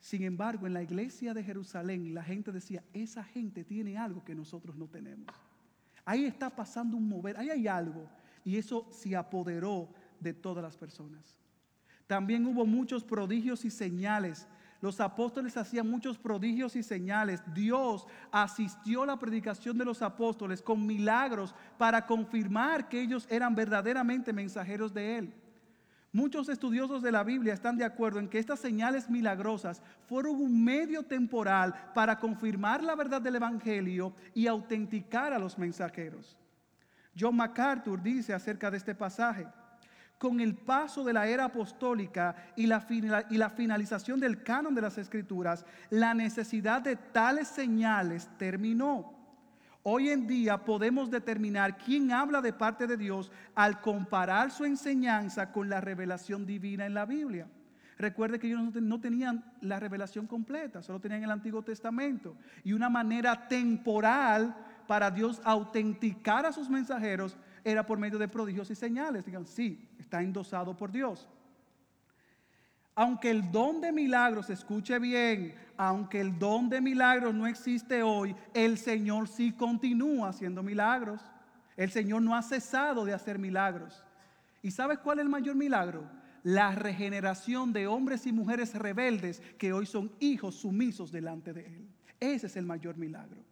[0.00, 4.34] Sin embargo, en la iglesia de Jerusalén, la gente decía, esa gente tiene algo que
[4.34, 5.26] nosotros no tenemos.
[6.04, 8.08] Ahí está pasando un mover, ahí hay algo.
[8.44, 9.88] Y eso se apoderó
[10.20, 11.36] de todas las personas.
[12.06, 14.46] También hubo muchos prodigios y señales.
[14.80, 17.42] Los apóstoles hacían muchos prodigios y señales.
[17.54, 23.54] Dios asistió a la predicación de los apóstoles con milagros para confirmar que ellos eran
[23.54, 25.34] verdaderamente mensajeros de Él.
[26.12, 30.64] Muchos estudiosos de la Biblia están de acuerdo en que estas señales milagrosas fueron un
[30.64, 36.38] medio temporal para confirmar la verdad del Evangelio y autenticar a los mensajeros.
[37.18, 39.46] John MacArthur dice acerca de este pasaje,
[40.18, 42.80] con el paso de la era apostólica y la,
[43.50, 49.14] finalización del canon de las escrituras, la necesidad de tales señales terminó.
[49.82, 55.52] Hoy en día podemos determinar quién habla de parte de Dios al comparar su enseñanza
[55.52, 57.46] con la revelación divina en la Biblia.
[57.98, 62.36] Recuerde que ellos no tenían la revelación completa, solo tenían el Antiguo Testamento.
[62.64, 64.54] Y una manera temporal
[64.86, 67.36] para Dios autenticar a sus mensajeros
[67.66, 69.26] era por medio de prodigios y señales.
[69.26, 71.28] Digan, sí, está endosado por Dios.
[72.94, 78.36] Aunque el don de milagros, escuche bien, aunque el don de milagros no existe hoy,
[78.54, 81.20] el Señor sí continúa haciendo milagros.
[81.76, 84.04] El Señor no ha cesado de hacer milagros.
[84.62, 86.08] ¿Y sabes cuál es el mayor milagro?
[86.44, 91.88] La regeneración de hombres y mujeres rebeldes que hoy son hijos sumisos delante de Él.
[92.20, 93.42] Ese es el mayor milagro.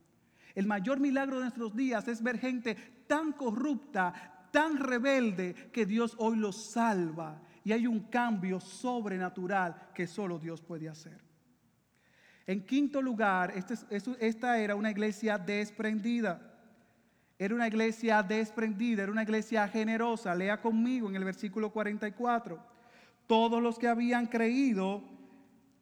[0.55, 2.77] El mayor milagro de nuestros días es ver gente
[3.07, 7.43] tan corrupta, tan rebelde, que Dios hoy los salva.
[7.65, 11.21] Y hay un cambio sobrenatural que solo Dios puede hacer.
[12.47, 13.75] En quinto lugar, este
[14.21, 16.51] esta era una iglesia desprendida.
[17.37, 20.35] Era una iglesia desprendida, era una iglesia generosa.
[20.35, 22.63] Lea conmigo en el versículo 44.
[23.27, 25.03] Todos los que habían creído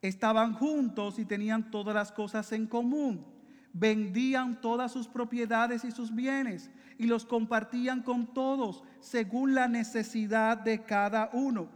[0.01, 3.32] estaban juntos y tenían todas las cosas en común
[3.73, 10.59] vendían todas sus propiedades y sus bienes y los compartían con todos según la necesidad
[10.59, 11.69] de cada uno.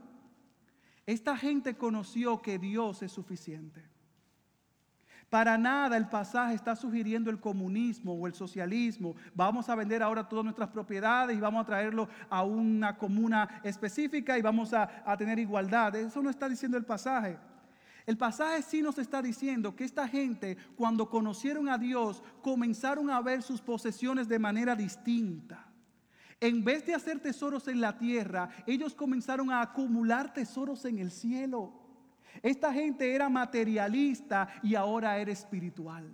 [1.06, 3.82] Esta gente conoció que Dios es suficiente.
[5.30, 9.16] Para nada el pasaje está sugiriendo el comunismo o el socialismo.
[9.34, 14.38] Vamos a vender ahora todas nuestras propiedades y vamos a traerlo a una comuna específica
[14.38, 15.96] y vamos a, a tener igualdad.
[15.96, 17.38] Eso no está diciendo el pasaje.
[18.06, 23.20] El pasaje sí nos está diciendo que esta gente, cuando conocieron a Dios, comenzaron a
[23.20, 25.66] ver sus posesiones de manera distinta.
[26.40, 31.10] En vez de hacer tesoros en la tierra, ellos comenzaron a acumular tesoros en el
[31.10, 31.72] cielo.
[32.42, 36.08] Esta gente era materialista y ahora era espiritual.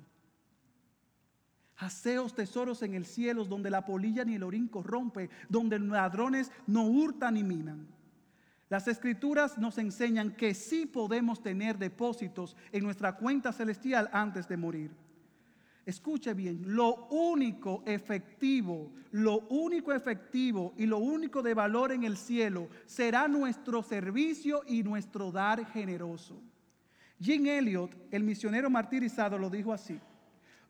[1.77, 6.85] Haceos tesoros en el cielo donde la polilla ni el orín corrompe, donde ladrones no
[6.85, 7.89] hurtan ni minan.
[8.73, 14.57] Las escrituras nos enseñan que sí podemos tener depósitos en nuestra cuenta celestial antes de
[14.57, 14.91] morir.
[15.85, 22.17] Escuche bien, lo único efectivo, lo único efectivo y lo único de valor en el
[22.17, 26.41] cielo será nuestro servicio y nuestro dar generoso.
[27.21, 30.01] Jim Elliot, el misionero martirizado, lo dijo así.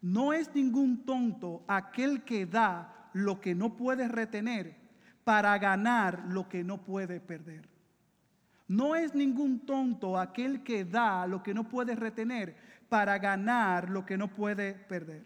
[0.01, 4.75] No es ningún tonto aquel que da lo que no puede retener
[5.23, 7.71] para ganar lo que no puede perder.
[8.69, 12.57] No es ningún tonto aquel que da lo que no puede retener
[12.89, 15.25] para ganar lo que no puede perder.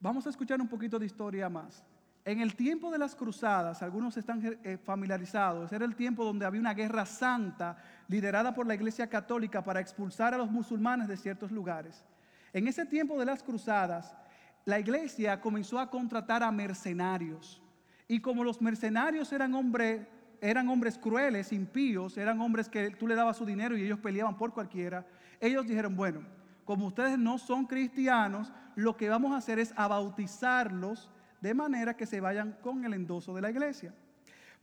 [0.00, 1.84] Vamos a escuchar un poquito de historia más.
[2.24, 6.60] En el tiempo de las cruzadas, algunos están eh, familiarizados, era el tiempo donde había
[6.60, 7.76] una guerra santa
[8.08, 12.04] liderada por la Iglesia Católica para expulsar a los musulmanes de ciertos lugares.
[12.52, 14.16] En ese tiempo de las cruzadas,
[14.64, 17.62] la Iglesia comenzó a contratar a mercenarios.
[18.08, 20.06] Y como los mercenarios eran hombres
[20.40, 24.36] eran hombres crueles, impíos, eran hombres que tú le dabas su dinero y ellos peleaban
[24.36, 25.06] por cualquiera.
[25.40, 26.22] Ellos dijeron, bueno,
[26.64, 31.10] como ustedes no son cristianos, lo que vamos a hacer es bautizarlos
[31.40, 33.94] de manera que se vayan con el endoso de la iglesia.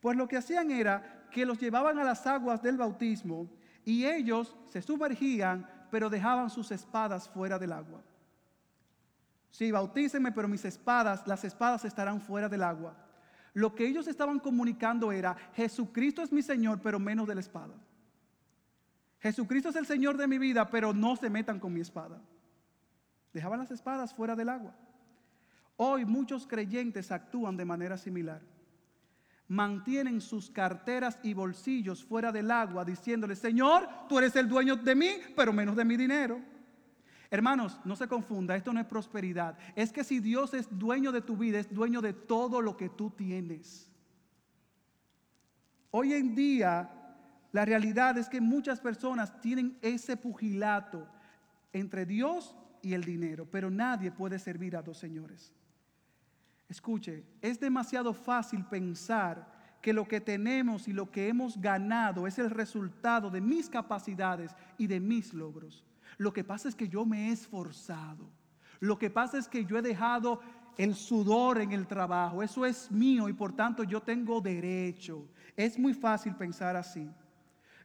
[0.01, 3.47] Pues lo que hacían era que los llevaban a las aguas del bautismo
[3.86, 8.01] y ellos se sumergían, pero dejaban sus espadas fuera del agua.
[9.49, 12.95] Sí, bautícenme, pero mis espadas, las espadas estarán fuera del agua.
[13.54, 17.76] Lo que ellos estaban comunicando era, Jesucristo es mi Señor, pero menos de la espada.
[19.20, 22.20] Jesucristo es el Señor de mi vida, pero no se metan con mi espada.
[23.32, 24.76] Dejaban las espadas fuera del agua.
[25.78, 28.41] Hoy muchos creyentes actúan de manera similar.
[29.47, 34.95] mantienen sus carteras y bolsillos fuera del agua, diciéndole, Señor, tú eres el dueño de
[34.95, 36.41] mí, pero menos de mi dinero.
[37.34, 39.58] Hermanos, no se confunda, esto no es prosperidad.
[39.76, 42.90] Es que si Dios es dueño de tu vida, es dueño de todo lo que
[42.90, 43.92] tú tienes.
[45.90, 46.92] Hoy en día,
[47.52, 51.08] la realidad es que muchas personas tienen ese pugilato
[51.72, 55.52] entre Dios y el dinero, pero nadie puede servir a dos señores.
[56.70, 62.38] Escuche, es demasiado fácil pensar que lo que tenemos y lo que hemos ganado es
[62.38, 65.84] el resultado de mis capacidades y de mis logros.
[66.18, 68.30] Lo que pasa es que yo me he esforzado.
[68.80, 70.41] Lo que pasa es que yo he dejado
[70.78, 72.43] el sudor en el trabajo.
[72.43, 75.28] Eso es mío y por tanto yo tengo derecho.
[75.55, 77.09] Es muy fácil pensar así.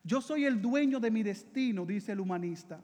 [0.03, 2.83] Yo soy el dueño de mi destino, dice el humanista.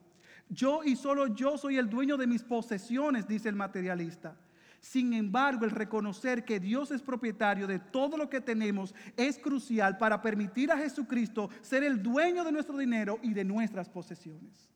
[0.48, 4.36] Yo y solo yo soy el dueño de mis posesiones, dice el materialista.
[4.80, 9.96] Sin embargo, el reconocer que Dios es propietario de todo lo que tenemos es crucial
[9.96, 14.73] para permitir a Jesucristo ser el dueño de nuestro dinero y de nuestras posesiones.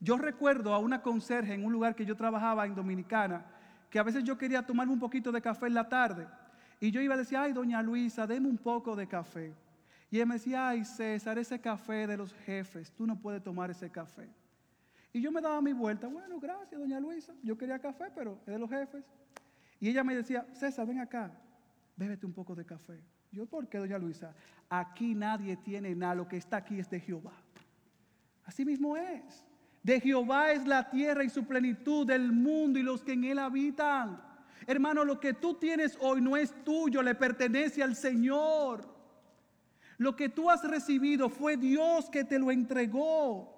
[0.00, 3.44] Yo recuerdo a una conserje en un lugar que yo trabajaba en Dominicana,
[3.90, 6.26] que a veces yo quería tomarme un poquito de café en la tarde.
[6.80, 9.54] Y yo iba a decir, ay, doña Luisa, deme un poco de café.
[10.10, 13.70] Y ella me decía, ay, César, ese café de los jefes, tú no puedes tomar
[13.70, 14.28] ese café.
[15.12, 18.52] Y yo me daba mi vuelta, bueno, gracias, doña Luisa, yo quería café, pero es
[18.52, 19.04] de los jefes.
[19.80, 21.32] Y ella me decía, César, ven acá,
[21.96, 23.00] bébete un poco de café.
[23.32, 24.34] Yo, ¿por qué, doña Luisa?
[24.68, 27.32] Aquí nadie tiene nada, lo que está aquí es de Jehová.
[28.44, 29.44] Así mismo es.
[29.86, 33.38] De Jehová es la tierra y su plenitud, del mundo y los que en él
[33.38, 34.20] habitan.
[34.66, 38.84] Hermano, lo que tú tienes hoy no es tuyo, le pertenece al Señor.
[39.98, 43.54] Lo que tú has recibido fue Dios que te lo entregó.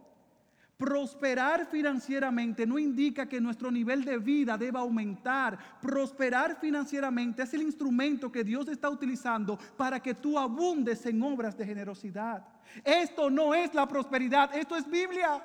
[0.76, 5.58] Prosperar financieramente no indica que nuestro nivel de vida deba aumentar.
[5.80, 11.56] Prosperar financieramente es el instrumento que Dios está utilizando para que tú abundes en obras
[11.56, 12.46] de generosidad.
[12.84, 15.42] Esto no es la prosperidad, esto es Biblia.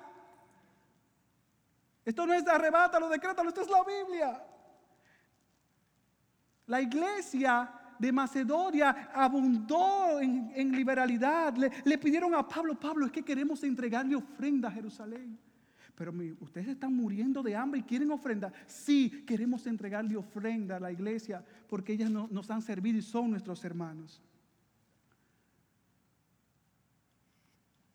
[2.06, 4.44] Esto no es arrebátalo, decrétalo, esto es la Biblia.
[6.68, 11.56] La iglesia de Macedonia abundó en, liberalidad.
[11.56, 15.38] Le, pidieron a Pablo, Pablo, es que queremos entregarle ofrenda a Jerusalén.
[15.96, 18.52] Pero ustedes están muriendo de hambre y quieren ofrenda.
[18.66, 23.64] Sí, queremos entregarle ofrenda a la iglesia porque ellas nos han servido y son nuestros
[23.64, 24.22] hermanos.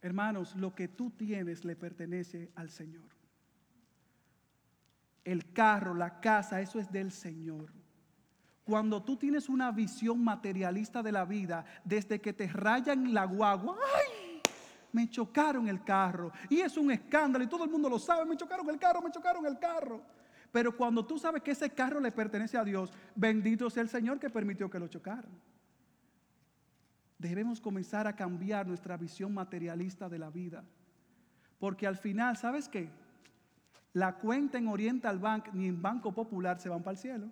[0.00, 3.17] Hermanos, lo que tú tienes le pertenece al Señor.
[5.28, 7.70] El carro, la casa, eso es del Señor.
[8.64, 13.76] Cuando tú tienes una visión materialista de la vida, desde que te rayan la guagua,
[13.94, 14.40] ¡ay!
[14.90, 16.32] Me chocaron el carro.
[16.48, 18.24] Y es un escándalo y todo el mundo lo sabe.
[18.24, 20.00] Me chocaron el carro, me chocaron el carro.
[20.50, 24.18] Pero cuando tú sabes que ese carro le pertenece a Dios, bendito sea el Señor
[24.18, 25.38] que permitió que lo chocaran.
[27.18, 30.64] Debemos comenzar a cambiar nuestra visión materialista de la vida.
[31.58, 32.88] Porque al final, ¿sabes qué?
[33.98, 37.28] La cuenta en Oriental Bank ni en Banco Popular se van para el cielo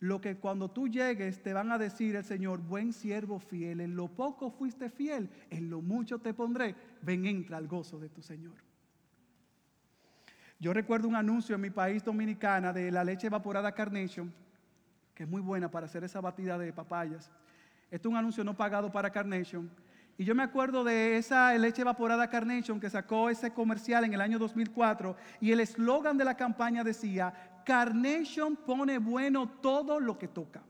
[0.00, 3.94] lo que cuando tú llegues te van a decir el Señor, buen siervo fiel, en
[3.94, 8.22] lo poco fuiste fiel, en lo mucho te pondré, ven entra al gozo de tu
[8.22, 8.54] Señor.
[10.58, 14.32] Yo recuerdo un anuncio en mi país dominicana de la leche evaporada Carnation,
[15.14, 17.30] que es muy buena para hacer esa batida de papayas.
[17.90, 19.70] Este es un anuncio no pagado para Carnation.
[20.18, 24.20] Y yo me acuerdo de esa leche evaporada Carnation que sacó ese comercial en el
[24.20, 30.28] año 2004 y el eslogan de la campaña decía, Carnation pone bueno todo lo que
[30.28, 30.62] toca.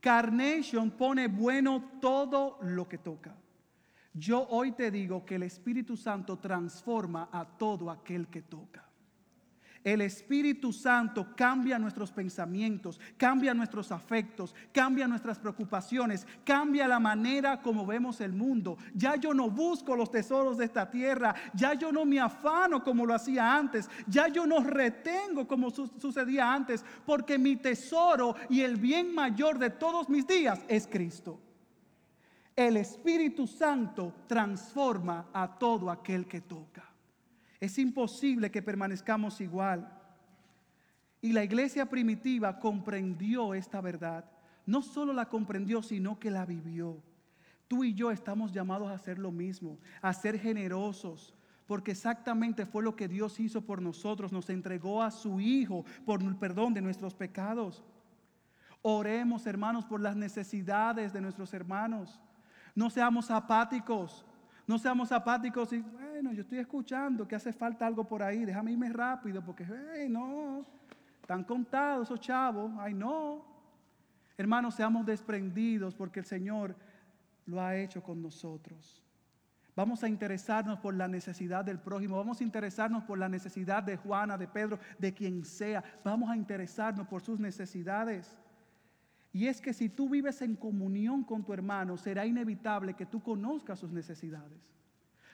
[0.00, 3.34] Carnation pone bueno todo lo que toca.
[4.14, 8.87] Yo hoy te digo que el Espíritu Santo transforma a todo aquel que toca.
[9.88, 17.62] El Espíritu Santo cambia nuestros pensamientos, cambia nuestros afectos, cambia nuestras preocupaciones, cambia la manera
[17.62, 18.76] como vemos el mundo.
[18.94, 23.06] Ya yo no busco los tesoros de esta tierra, ya yo no me afano como
[23.06, 28.76] lo hacía antes, ya yo no retengo como sucedía antes, porque mi tesoro y el
[28.76, 31.40] bien mayor de todos mis días es Cristo.
[32.54, 36.97] El Espíritu Santo transforma a todo aquel que toca.
[37.60, 39.90] Es imposible que permanezcamos igual.
[41.20, 44.24] Y la iglesia primitiva comprendió esta verdad.
[44.66, 47.02] No solo la comprendió, sino que la vivió.
[47.66, 51.34] Tú y yo estamos llamados a hacer lo mismo, a ser generosos,
[51.66, 54.32] porque exactamente fue lo que Dios hizo por nosotros.
[54.32, 57.84] Nos entregó a su Hijo por el perdón de nuestros pecados.
[58.80, 62.20] Oremos, hermanos, por las necesidades de nuestros hermanos.
[62.74, 64.24] No seamos apáticos.
[64.68, 68.72] No seamos apáticos y, bueno, yo estoy escuchando que hace falta algo por ahí, déjame
[68.72, 70.62] irme rápido porque, hey, no,
[71.22, 73.42] están contados esos chavos, ay, no.
[74.36, 76.76] Hermanos, seamos desprendidos porque el Señor
[77.46, 79.02] lo ha hecho con nosotros.
[79.74, 82.18] Vamos a interesarnos por la necesidad del prójimo.
[82.18, 85.82] Vamos a interesarnos por la necesidad de Juana, de Pedro, de quien sea.
[86.04, 88.36] Vamos a interesarnos por sus necesidades.
[89.32, 93.22] Y es que si tú vives en comunión con tu hermano, será inevitable que tú
[93.22, 94.72] conozcas sus necesidades.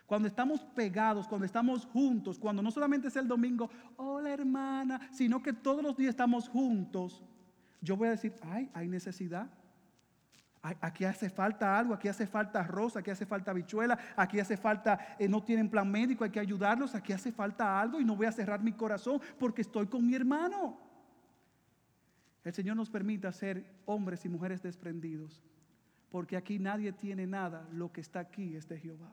[0.07, 5.43] Cuando estamos pegados, cuando estamos juntos, cuando no solamente es el domingo, hola hermana, sino
[5.43, 7.23] que todos los días estamos juntos,
[7.81, 9.49] yo voy a decir, ay, hay necesidad.
[10.81, 14.99] Aquí hace falta algo, aquí hace falta arroz, aquí hace falta habichuela, aquí hace falta,
[15.19, 18.27] eh, no tienen plan médico, hay que ayudarlos, aquí hace falta algo y no voy
[18.27, 20.79] a cerrar mi corazón porque estoy con mi hermano.
[22.45, 25.43] El Señor nos permita ser hombres y mujeres desprendidos,
[26.11, 29.13] porque aquí nadie tiene nada, lo que está aquí es de Jehová.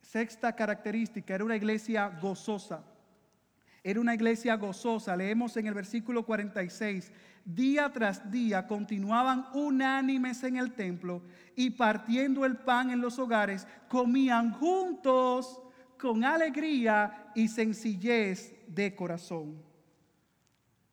[0.00, 2.84] Sexta característica, era una iglesia gozosa.
[3.82, 5.16] Era una iglesia gozosa.
[5.16, 7.12] Leemos en el versículo 46
[7.44, 11.22] día tras día continuaban unánimes en el templo
[11.54, 15.60] y partiendo el pan en los hogares, comían juntos
[15.98, 19.73] con alegría y sencillez de corazón.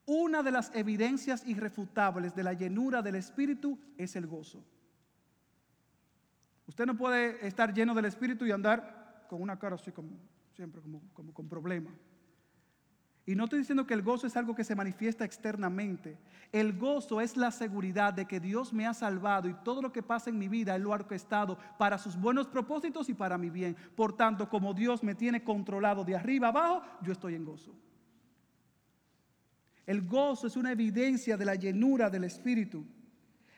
[0.06, 4.64] Una de las evidencias irrefutables de la llenura del Espíritu es el gozo.
[6.68, 10.18] Usted no puede estar lleno del Espíritu y andar con una cara así como
[10.56, 11.94] siempre, como, con problemas.
[13.26, 16.18] Y no estoy diciendo que el gozo es algo que se manifiesta externamente.
[16.52, 20.02] El gozo es la seguridad de que Dios me ha salvado y todo lo que
[20.02, 23.50] pasa en mi vida Él lo ha orquestado para sus buenos propósitos y para mi
[23.50, 23.76] bien.
[23.96, 27.76] Por tanto, como Dios me tiene controlado de arriba abajo, yo estoy en gozo.
[29.86, 32.86] El gozo es una evidencia de la llenura del Espíritu.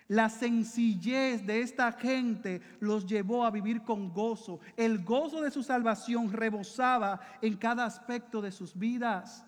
[0.07, 4.59] La sencillez de esta gente los llevó a vivir con gozo.
[4.75, 9.45] El gozo de su salvación rebosaba en cada aspecto de sus vidas.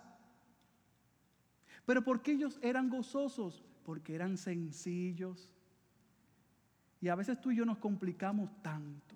[1.85, 3.63] Pero ¿por qué ellos eran gozosos?
[3.83, 5.51] Porque eran sencillos.
[7.01, 9.15] Y a veces tú y yo nos complicamos tanto.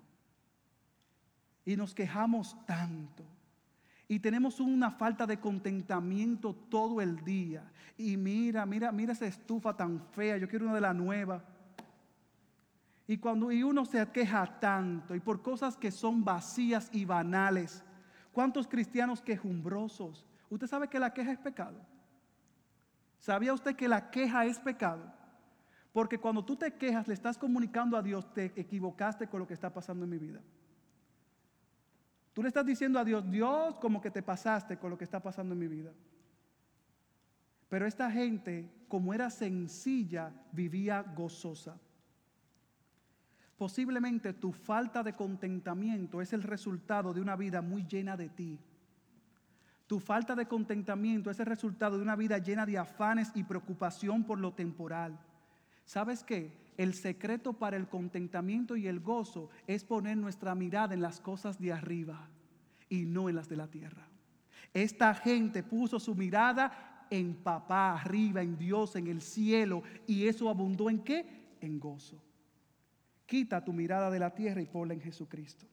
[1.64, 3.24] Y nos quejamos tanto.
[4.10, 7.62] Y tenemos una falta de contentamiento todo el día.
[7.96, 10.36] Y mira, mira, mira esa estufa tan fea.
[10.36, 11.44] Yo quiero una de la nueva.
[13.06, 17.84] Y cuando y uno se queja tanto y por cosas que son vacías y banales.
[18.32, 20.26] ¿Cuántos cristianos quejumbrosos?
[20.48, 21.80] ¿Usted sabe que la queja es pecado?
[23.20, 25.04] ¿Sabía usted que la queja es pecado?
[25.92, 29.54] Porque cuando tú te quejas, le estás comunicando a Dios, te equivocaste con lo que
[29.54, 30.40] está pasando en mi vida.
[32.32, 35.20] Tú le estás diciendo a Dios, Dios, como que te pasaste con lo que está
[35.20, 35.92] pasando en mi vida.
[37.68, 41.78] Pero esta gente, como era sencilla, vivía gozosa.
[43.56, 48.58] Posiblemente tu falta de contentamiento es el resultado de una vida muy llena de ti.
[49.86, 54.24] Tu falta de contentamiento es el resultado de una vida llena de afanes y preocupación
[54.24, 55.18] por lo temporal.
[55.84, 56.69] ¿Sabes qué?
[56.80, 61.60] El secreto para el contentamiento y el gozo es poner nuestra mirada en las cosas
[61.60, 62.26] de arriba
[62.88, 64.08] y no en las de la tierra.
[64.72, 70.48] Esta gente puso su mirada en papá, arriba, en Dios, en el cielo, y eso
[70.48, 71.26] abundó en qué?
[71.60, 72.18] En gozo.
[73.26, 75.66] Quita tu mirada de la tierra y ponla en Jesucristo.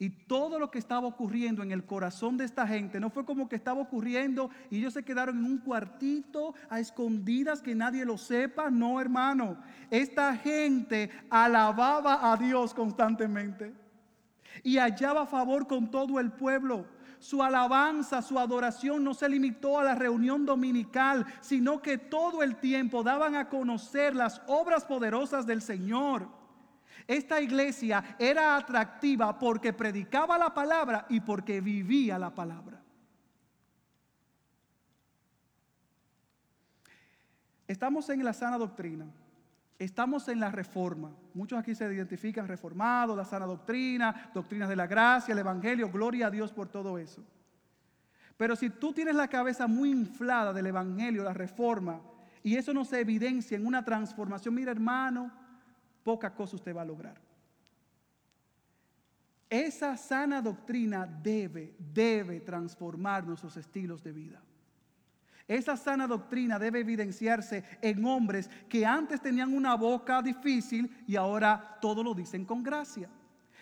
[0.00, 3.48] Y todo lo que estaba ocurriendo en el corazón de esta gente no fue como
[3.48, 8.16] que estaba ocurriendo y ellos se quedaron en un cuartito a escondidas que nadie lo
[8.16, 8.70] sepa.
[8.70, 9.58] No, hermano.
[9.90, 13.74] Esta gente alababa a Dios constantemente
[14.62, 16.86] y hallaba favor con todo el pueblo.
[17.18, 22.54] Su alabanza, su adoración no se limitó a la reunión dominical, sino que todo el
[22.54, 26.37] tiempo daban a conocer las obras poderosas del Señor.
[27.08, 32.82] Esta iglesia era atractiva porque predicaba la palabra y porque vivía la palabra.
[37.66, 39.06] Estamos en la sana doctrina.
[39.78, 41.10] Estamos en la reforma.
[41.32, 45.90] Muchos aquí se identifican reformados, la sana doctrina, doctrinas de la gracia, el evangelio.
[45.90, 47.24] Gloria a Dios por todo eso.
[48.36, 52.02] Pero si tú tienes la cabeza muy inflada del evangelio, la reforma,
[52.42, 55.32] y eso no se evidencia en una transformación, mira hermano,
[56.08, 57.20] poca cosa usted va a lograr.
[59.50, 64.42] Esa sana doctrina debe, debe transformar nuestros estilos de vida.
[65.46, 71.76] Esa sana doctrina debe evidenciarse en hombres que antes tenían una boca difícil y ahora
[71.78, 73.10] todo lo dicen con gracia.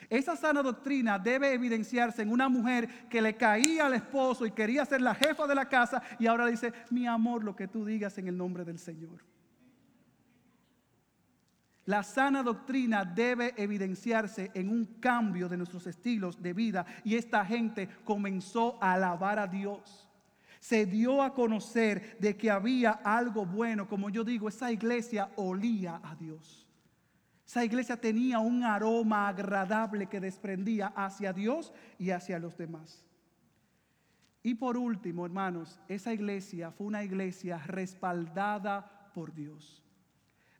[0.08, 4.84] Esa sana doctrina debe evidenciarse en una mujer que le caía al esposo y quería
[4.84, 8.16] ser la jefa de la casa y ahora dice, mi amor, lo que tú digas
[8.18, 9.35] en el nombre del Señor.
[11.86, 17.44] La sana doctrina debe evidenciarse en un cambio de nuestros estilos de vida y esta
[17.44, 20.08] gente comenzó a alabar a Dios.
[20.58, 23.86] Se dio a conocer de que había algo bueno.
[23.86, 26.66] Como yo digo, esa iglesia olía a Dios.
[27.46, 33.04] Esa iglesia tenía un aroma agradable que desprendía hacia Dios y hacia los demás.
[34.42, 39.85] Y por último, hermanos, esa iglesia fue una iglesia respaldada por Dios.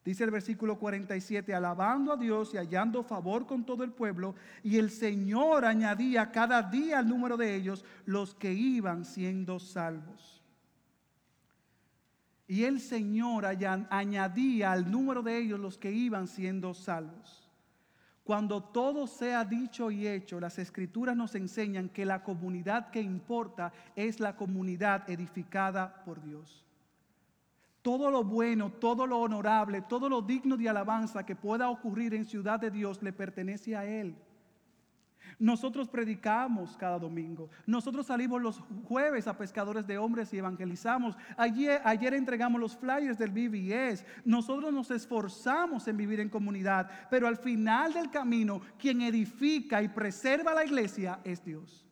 [0.06, 4.78] Dice el versículo 47, alabando a Dios y hallando favor con todo el pueblo, y
[4.78, 10.40] el Señor añadía cada día al número de ellos los que iban siendo salvos.
[12.46, 17.50] Y el Señor añadía al número de ellos los que iban siendo salvos.
[18.22, 23.72] Cuando todo sea dicho y hecho, las escrituras nos enseñan que la comunidad que importa
[23.96, 26.65] es la comunidad edificada por Dios
[27.86, 32.24] todo lo bueno, todo lo honorable, todo lo digno de alabanza que pueda ocurrir en
[32.24, 34.16] ciudad de Dios le pertenece a Él.
[35.38, 37.48] Nosotros predicamos cada domingo.
[37.64, 41.16] Nosotros salimos los jueves a pescadores de hombres y evangelizamos.
[41.36, 44.04] Ayer, entregamos los flyers del BBS.
[44.24, 46.90] Nosotros nos esforzamos en vivir en comunidad.
[47.08, 51.85] Pero al final del camino, quien edifica y preserva la iglesia es Dios.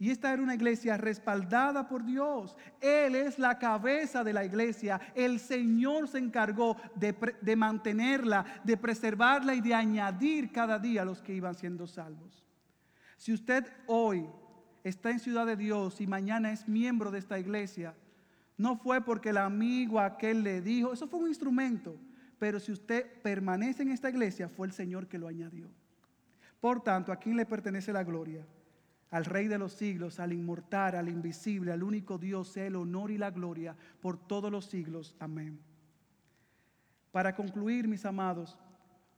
[0.00, 2.56] Y esta era una iglesia respaldada por Dios.
[2.80, 4.98] Él es la cabeza de la iglesia.
[5.14, 11.20] El Señor se encargó de, mantenerla, de preservarla y de añadir cada día a los
[11.20, 12.46] que iban siendo salvos.
[13.18, 14.26] Si usted hoy
[14.82, 17.94] está en Ciudad de Dios y mañana es miembro de esta iglesia,
[18.56, 21.94] no fue porque el amigo aquel le dijo, eso fue un instrumento,
[22.38, 25.68] pero si usted permanece en esta iglesia, fue el Señor que lo añadió.
[26.58, 28.46] Por tanto, ¿a quién le pertenece la gloria?
[29.10, 33.10] Al Rey de los siglos, al inmortal, al invisible, al único Dios, sea el honor
[33.10, 35.16] y la gloria por todos los siglos.
[35.18, 35.58] Amén.
[37.10, 38.56] Para concluir, mis amados,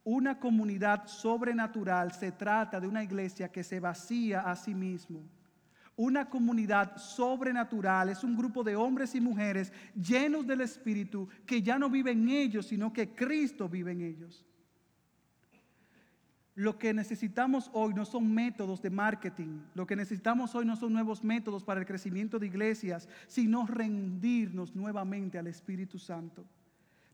[0.05, 5.23] una comunidad sobrenatural se trata de una iglesia que se vacía a sí mismo.
[5.95, 11.79] Una comunidad sobrenatural es un grupo de hombres y mujeres llenos del Espíritu que ya
[11.79, 14.45] no viven en ellos, sino que Cristo vive en ellos.
[16.55, 20.93] Lo que necesitamos hoy no son métodos de marketing, lo que necesitamos hoy no son
[20.93, 26.45] nuevos métodos para el crecimiento de iglesias, sino rendirnos nuevamente al Espíritu Santo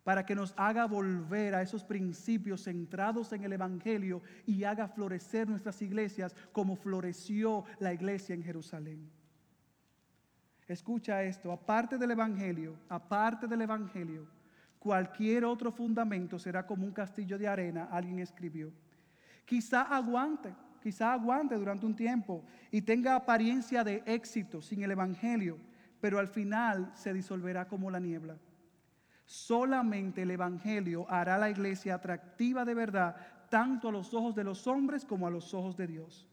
[0.09, 5.47] para que nos haga volver a esos principios centrados en el Evangelio y haga florecer
[5.47, 9.11] nuestras iglesias como floreció la iglesia en Jerusalén.
[10.67, 14.27] Escucha esto, aparte del Evangelio, aparte del Evangelio,
[14.79, 18.73] cualquier otro fundamento será como un castillo de arena, alguien escribió.
[19.49, 25.57] Quizá aguante, quizá aguante durante un tiempo y tenga apariencia de éxito sin el Evangelio,
[26.03, 28.37] pero al final se disolverá como la niebla.
[29.25, 33.17] Solamente el Evangelio hará la iglesia atractiva de verdad,
[33.49, 36.29] tanto a los ojos de los hombres como a los ojos de Dios.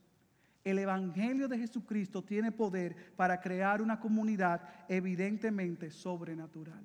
[0.66, 6.84] El Evangelio de Jesucristo tiene poder para crear una comunidad evidentemente sobrenatural.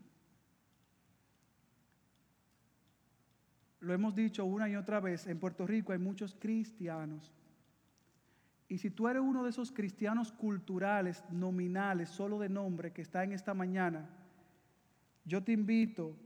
[3.81, 7.33] Lo hemos dicho una y otra vez, en Puerto Rico hay muchos cristianos.
[8.69, 13.25] Y si tú eres uno de esos cristianos culturales, nominales, solo de nombre, que está
[13.25, 14.09] en esta mañana,
[15.25, 16.17] yo te invito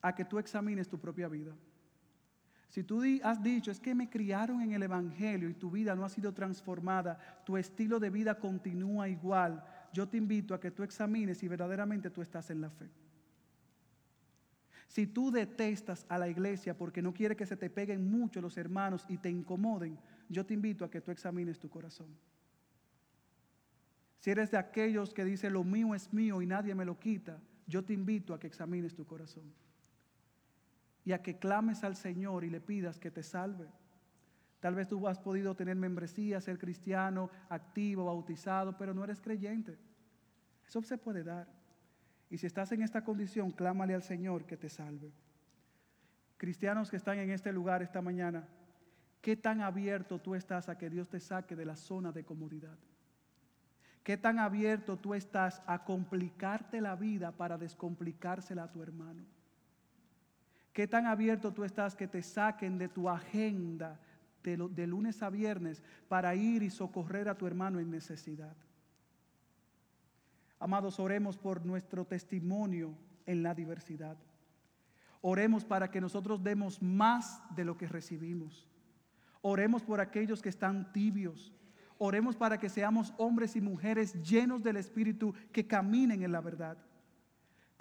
[0.00, 1.54] a que tú examines tu propia vida.
[2.68, 6.06] Si tú has dicho, es que me criaron en el Evangelio y tu vida no
[6.06, 9.62] ha sido transformada, tu estilo de vida continúa igual,
[9.92, 12.88] yo te invito a que tú examines si verdaderamente tú estás en la fe.
[14.92, 18.58] Si tú detestas a la iglesia porque no quieres que se te peguen mucho los
[18.58, 22.08] hermanos y te incomoden, yo te invito a que tú examines tu corazón.
[24.18, 27.40] Si eres de aquellos que dicen lo mío es mío y nadie me lo quita,
[27.66, 29.50] yo te invito a que examines tu corazón.
[31.06, 33.68] Y a que clames al Señor y le pidas que te salve.
[34.60, 39.78] Tal vez tú has podido tener membresía, ser cristiano, activo, bautizado, pero no eres creyente.
[40.68, 41.61] Eso se puede dar.
[42.32, 45.12] Y si estás en esta condición, clámale al Señor que te salve.
[46.38, 48.48] Cristianos que están en este lugar esta mañana,
[49.20, 52.78] ¿qué tan abierto tú estás a que Dios te saque de la zona de comodidad?
[54.02, 59.24] ¿Qué tan abierto tú estás a complicarte la vida para descomplicársela a tu hermano?
[60.72, 64.00] ¿Qué tan abierto tú estás que te saquen de tu agenda
[64.42, 68.56] de, lunes a viernes para ir y socorrer a tu hermano en necesidad?
[70.62, 72.96] Amados, oremos por nuestro testimonio
[73.26, 74.16] en la diversidad.
[75.20, 78.68] Oremos para que nosotros demos más de lo que recibimos.
[79.40, 81.52] Oremos por aquellos que están tibios.
[81.98, 86.78] Oremos para que seamos hombres y mujeres llenos del Espíritu que caminen en la verdad.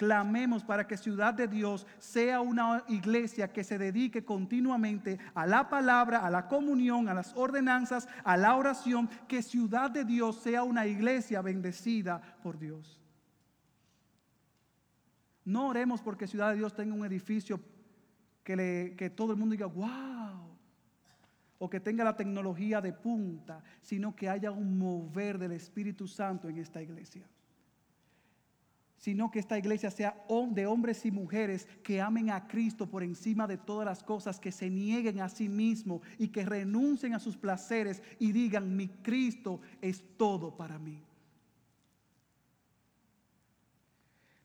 [0.01, 5.69] Clamemos para que Ciudad de Dios sea una iglesia que se dedique continuamente a la
[5.69, 10.63] palabra, a la comunión, a las ordenanzas, a la oración, que Ciudad de Dios sea
[10.63, 12.99] una iglesia bendecida por Dios.
[15.45, 17.61] No oremos porque Ciudad de Dios tenga un edificio
[18.43, 20.57] que, le, que todo el mundo diga, wow,
[21.59, 26.49] o que tenga la tecnología de punta, sino que haya un mover del Espíritu Santo
[26.49, 27.29] en esta iglesia
[29.01, 30.15] sino que esta iglesia sea
[30.51, 34.51] de hombres y mujeres que amen a Cristo por encima de todas las cosas, que
[34.51, 39.59] se nieguen a sí mismos y que renuncien a sus placeres y digan, mi Cristo
[39.81, 41.01] es todo para mí.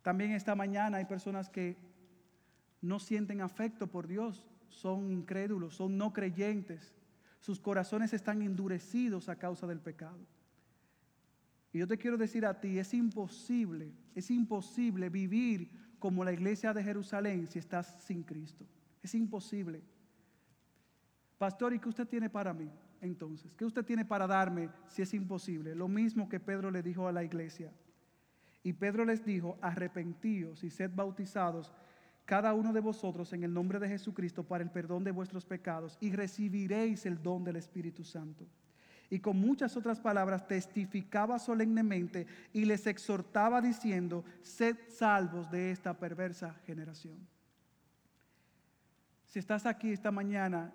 [0.01, 1.77] También esta mañana hay personas que
[2.81, 6.95] no sienten afecto por Dios, son incrédulos, son no creyentes,
[7.41, 10.19] sus corazones están endurecidos a causa del pecado.
[11.77, 16.73] Y yo te quiero decir a ti, es imposible, es imposible vivir como la iglesia
[16.73, 18.65] de Jerusalén si estás sin Cristo.
[19.03, 19.83] Es imposible.
[21.37, 22.71] Pastor, ¿y qué usted tiene para mí?
[23.03, 25.75] Entonces, ¿qué usted tiene para darme si es imposible?
[25.75, 27.71] Lo mismo que Pedro le dijo a la iglesia.
[28.63, 31.75] Y Pedro les dijo, arrepentíos y sed bautizados
[32.25, 35.99] cada uno de vosotros en el nombre de Jesucristo para el perdón de vuestros pecados
[36.01, 38.47] y recibiréis el don del Espíritu Santo
[39.11, 45.95] y con muchas otras palabras testificaba solemnemente y les exhortaba diciendo, sed salvos de esta
[45.95, 47.17] perversa generación.
[49.27, 50.73] Si estás aquí esta mañana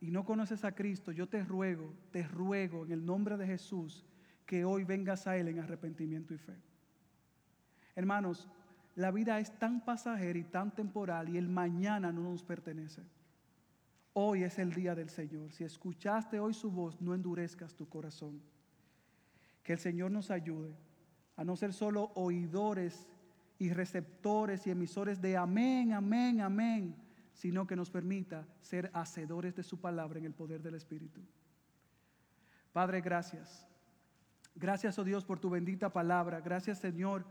[0.00, 4.04] y no conoces a Cristo, yo te ruego, te ruego en el nombre de Jesús
[4.46, 6.54] que hoy vengas a Él en arrepentimiento y fe.
[7.94, 8.48] Hermanos,
[8.94, 13.02] la vida es tan pasajera y tan temporal y el mañana no nos pertenece.
[14.14, 15.52] Hoy es el día del Señor.
[15.52, 18.42] Si escuchaste hoy su voz, no endurezcas tu corazón.
[19.62, 20.74] Que el Señor nos ayude
[21.36, 23.08] a no ser solo oidores
[23.58, 26.96] y receptores y emisores de amén, amén, amén,
[27.32, 31.22] sino que nos permita ser hacedores de su palabra en el poder del Espíritu.
[32.72, 33.66] Padre, gracias.
[34.54, 36.40] Gracias, oh Dios, por tu bendita palabra.
[36.40, 37.24] Gracias, Señor,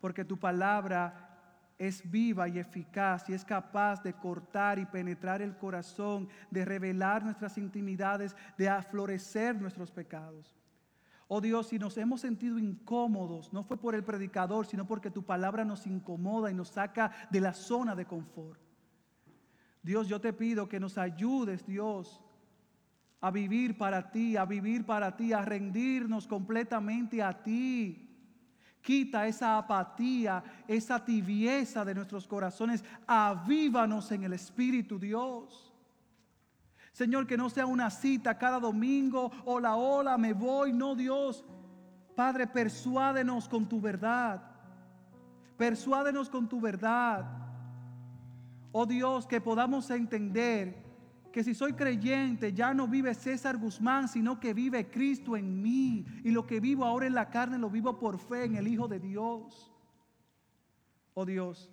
[0.00, 1.27] porque tu palabra
[1.78, 7.22] es viva y eficaz y es capaz de cortar y penetrar el corazón, de revelar
[7.22, 10.58] nuestras intimidades, de aflorecer nuestros pecados.
[11.28, 15.22] Oh Dios, si nos hemos sentido incómodos, no fue por el predicador, sino porque tu
[15.22, 18.60] palabra nos incomoda y nos saca de la zona de confort.
[19.82, 22.22] Dios, yo te pido que nos ayudes, Dios,
[23.20, 28.07] a vivir para ti, a vivir para ti, a rendirnos completamente a ti.
[28.88, 32.82] Quita esa apatía, esa tibieza de nuestros corazones.
[33.06, 35.70] Avívanos en el Espíritu, Dios.
[36.92, 40.72] Señor, que no sea una cita cada domingo, hola, hola, me voy.
[40.72, 41.44] No, Dios.
[42.16, 44.40] Padre, persuádenos con tu verdad.
[45.58, 47.26] Persuádenos con tu verdad.
[48.72, 50.87] Oh Dios, que podamos entender
[51.38, 56.04] que si soy creyente ya no vive César Guzmán, sino que vive Cristo en mí.
[56.24, 58.88] Y lo que vivo ahora en la carne lo vivo por fe en el Hijo
[58.88, 59.72] de Dios.
[61.14, 61.70] Oh Dios,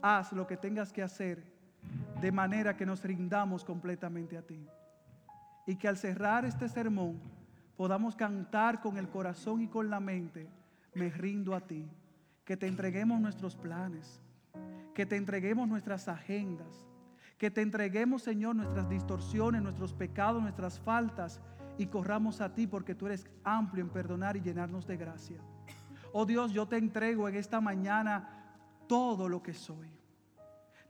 [0.00, 1.52] haz lo que tengas que hacer
[2.18, 4.66] de manera que nos rindamos completamente a ti.
[5.66, 7.20] Y que al cerrar este sermón
[7.76, 10.48] podamos cantar con el corazón y con la mente,
[10.94, 11.86] me rindo a ti.
[12.46, 14.22] Que te entreguemos nuestros planes,
[14.94, 16.87] que te entreguemos nuestras agendas
[17.38, 21.40] que te entreguemos, Señor, nuestras distorsiones, nuestros pecados, nuestras faltas
[21.78, 25.40] y corramos a ti porque tú eres amplio en perdonar y llenarnos de gracia.
[26.12, 28.56] Oh Dios, yo te entrego en esta mañana
[28.88, 29.88] todo lo que soy.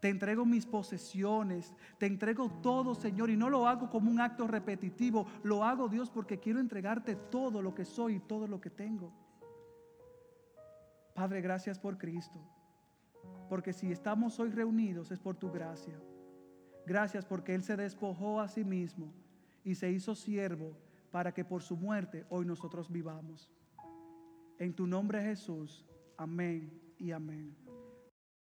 [0.01, 4.47] Te entrego mis posesiones, te entrego todo, Señor, y no lo hago como un acto
[4.47, 8.71] repetitivo, lo hago, Dios, porque quiero entregarte todo lo que soy y todo lo que
[8.71, 9.13] tengo.
[11.15, 12.39] Padre, gracias por Cristo,
[13.49, 15.99] porque si estamos hoy reunidos es por tu gracia.
[16.89, 19.13] Gracias porque Él se despojó a sí mismo
[19.63, 20.75] y se hizo siervo
[21.11, 23.51] para que por su muerte hoy nosotros vivamos.
[24.59, 25.85] En tu nombre Jesús,
[26.17, 27.68] amén y amén.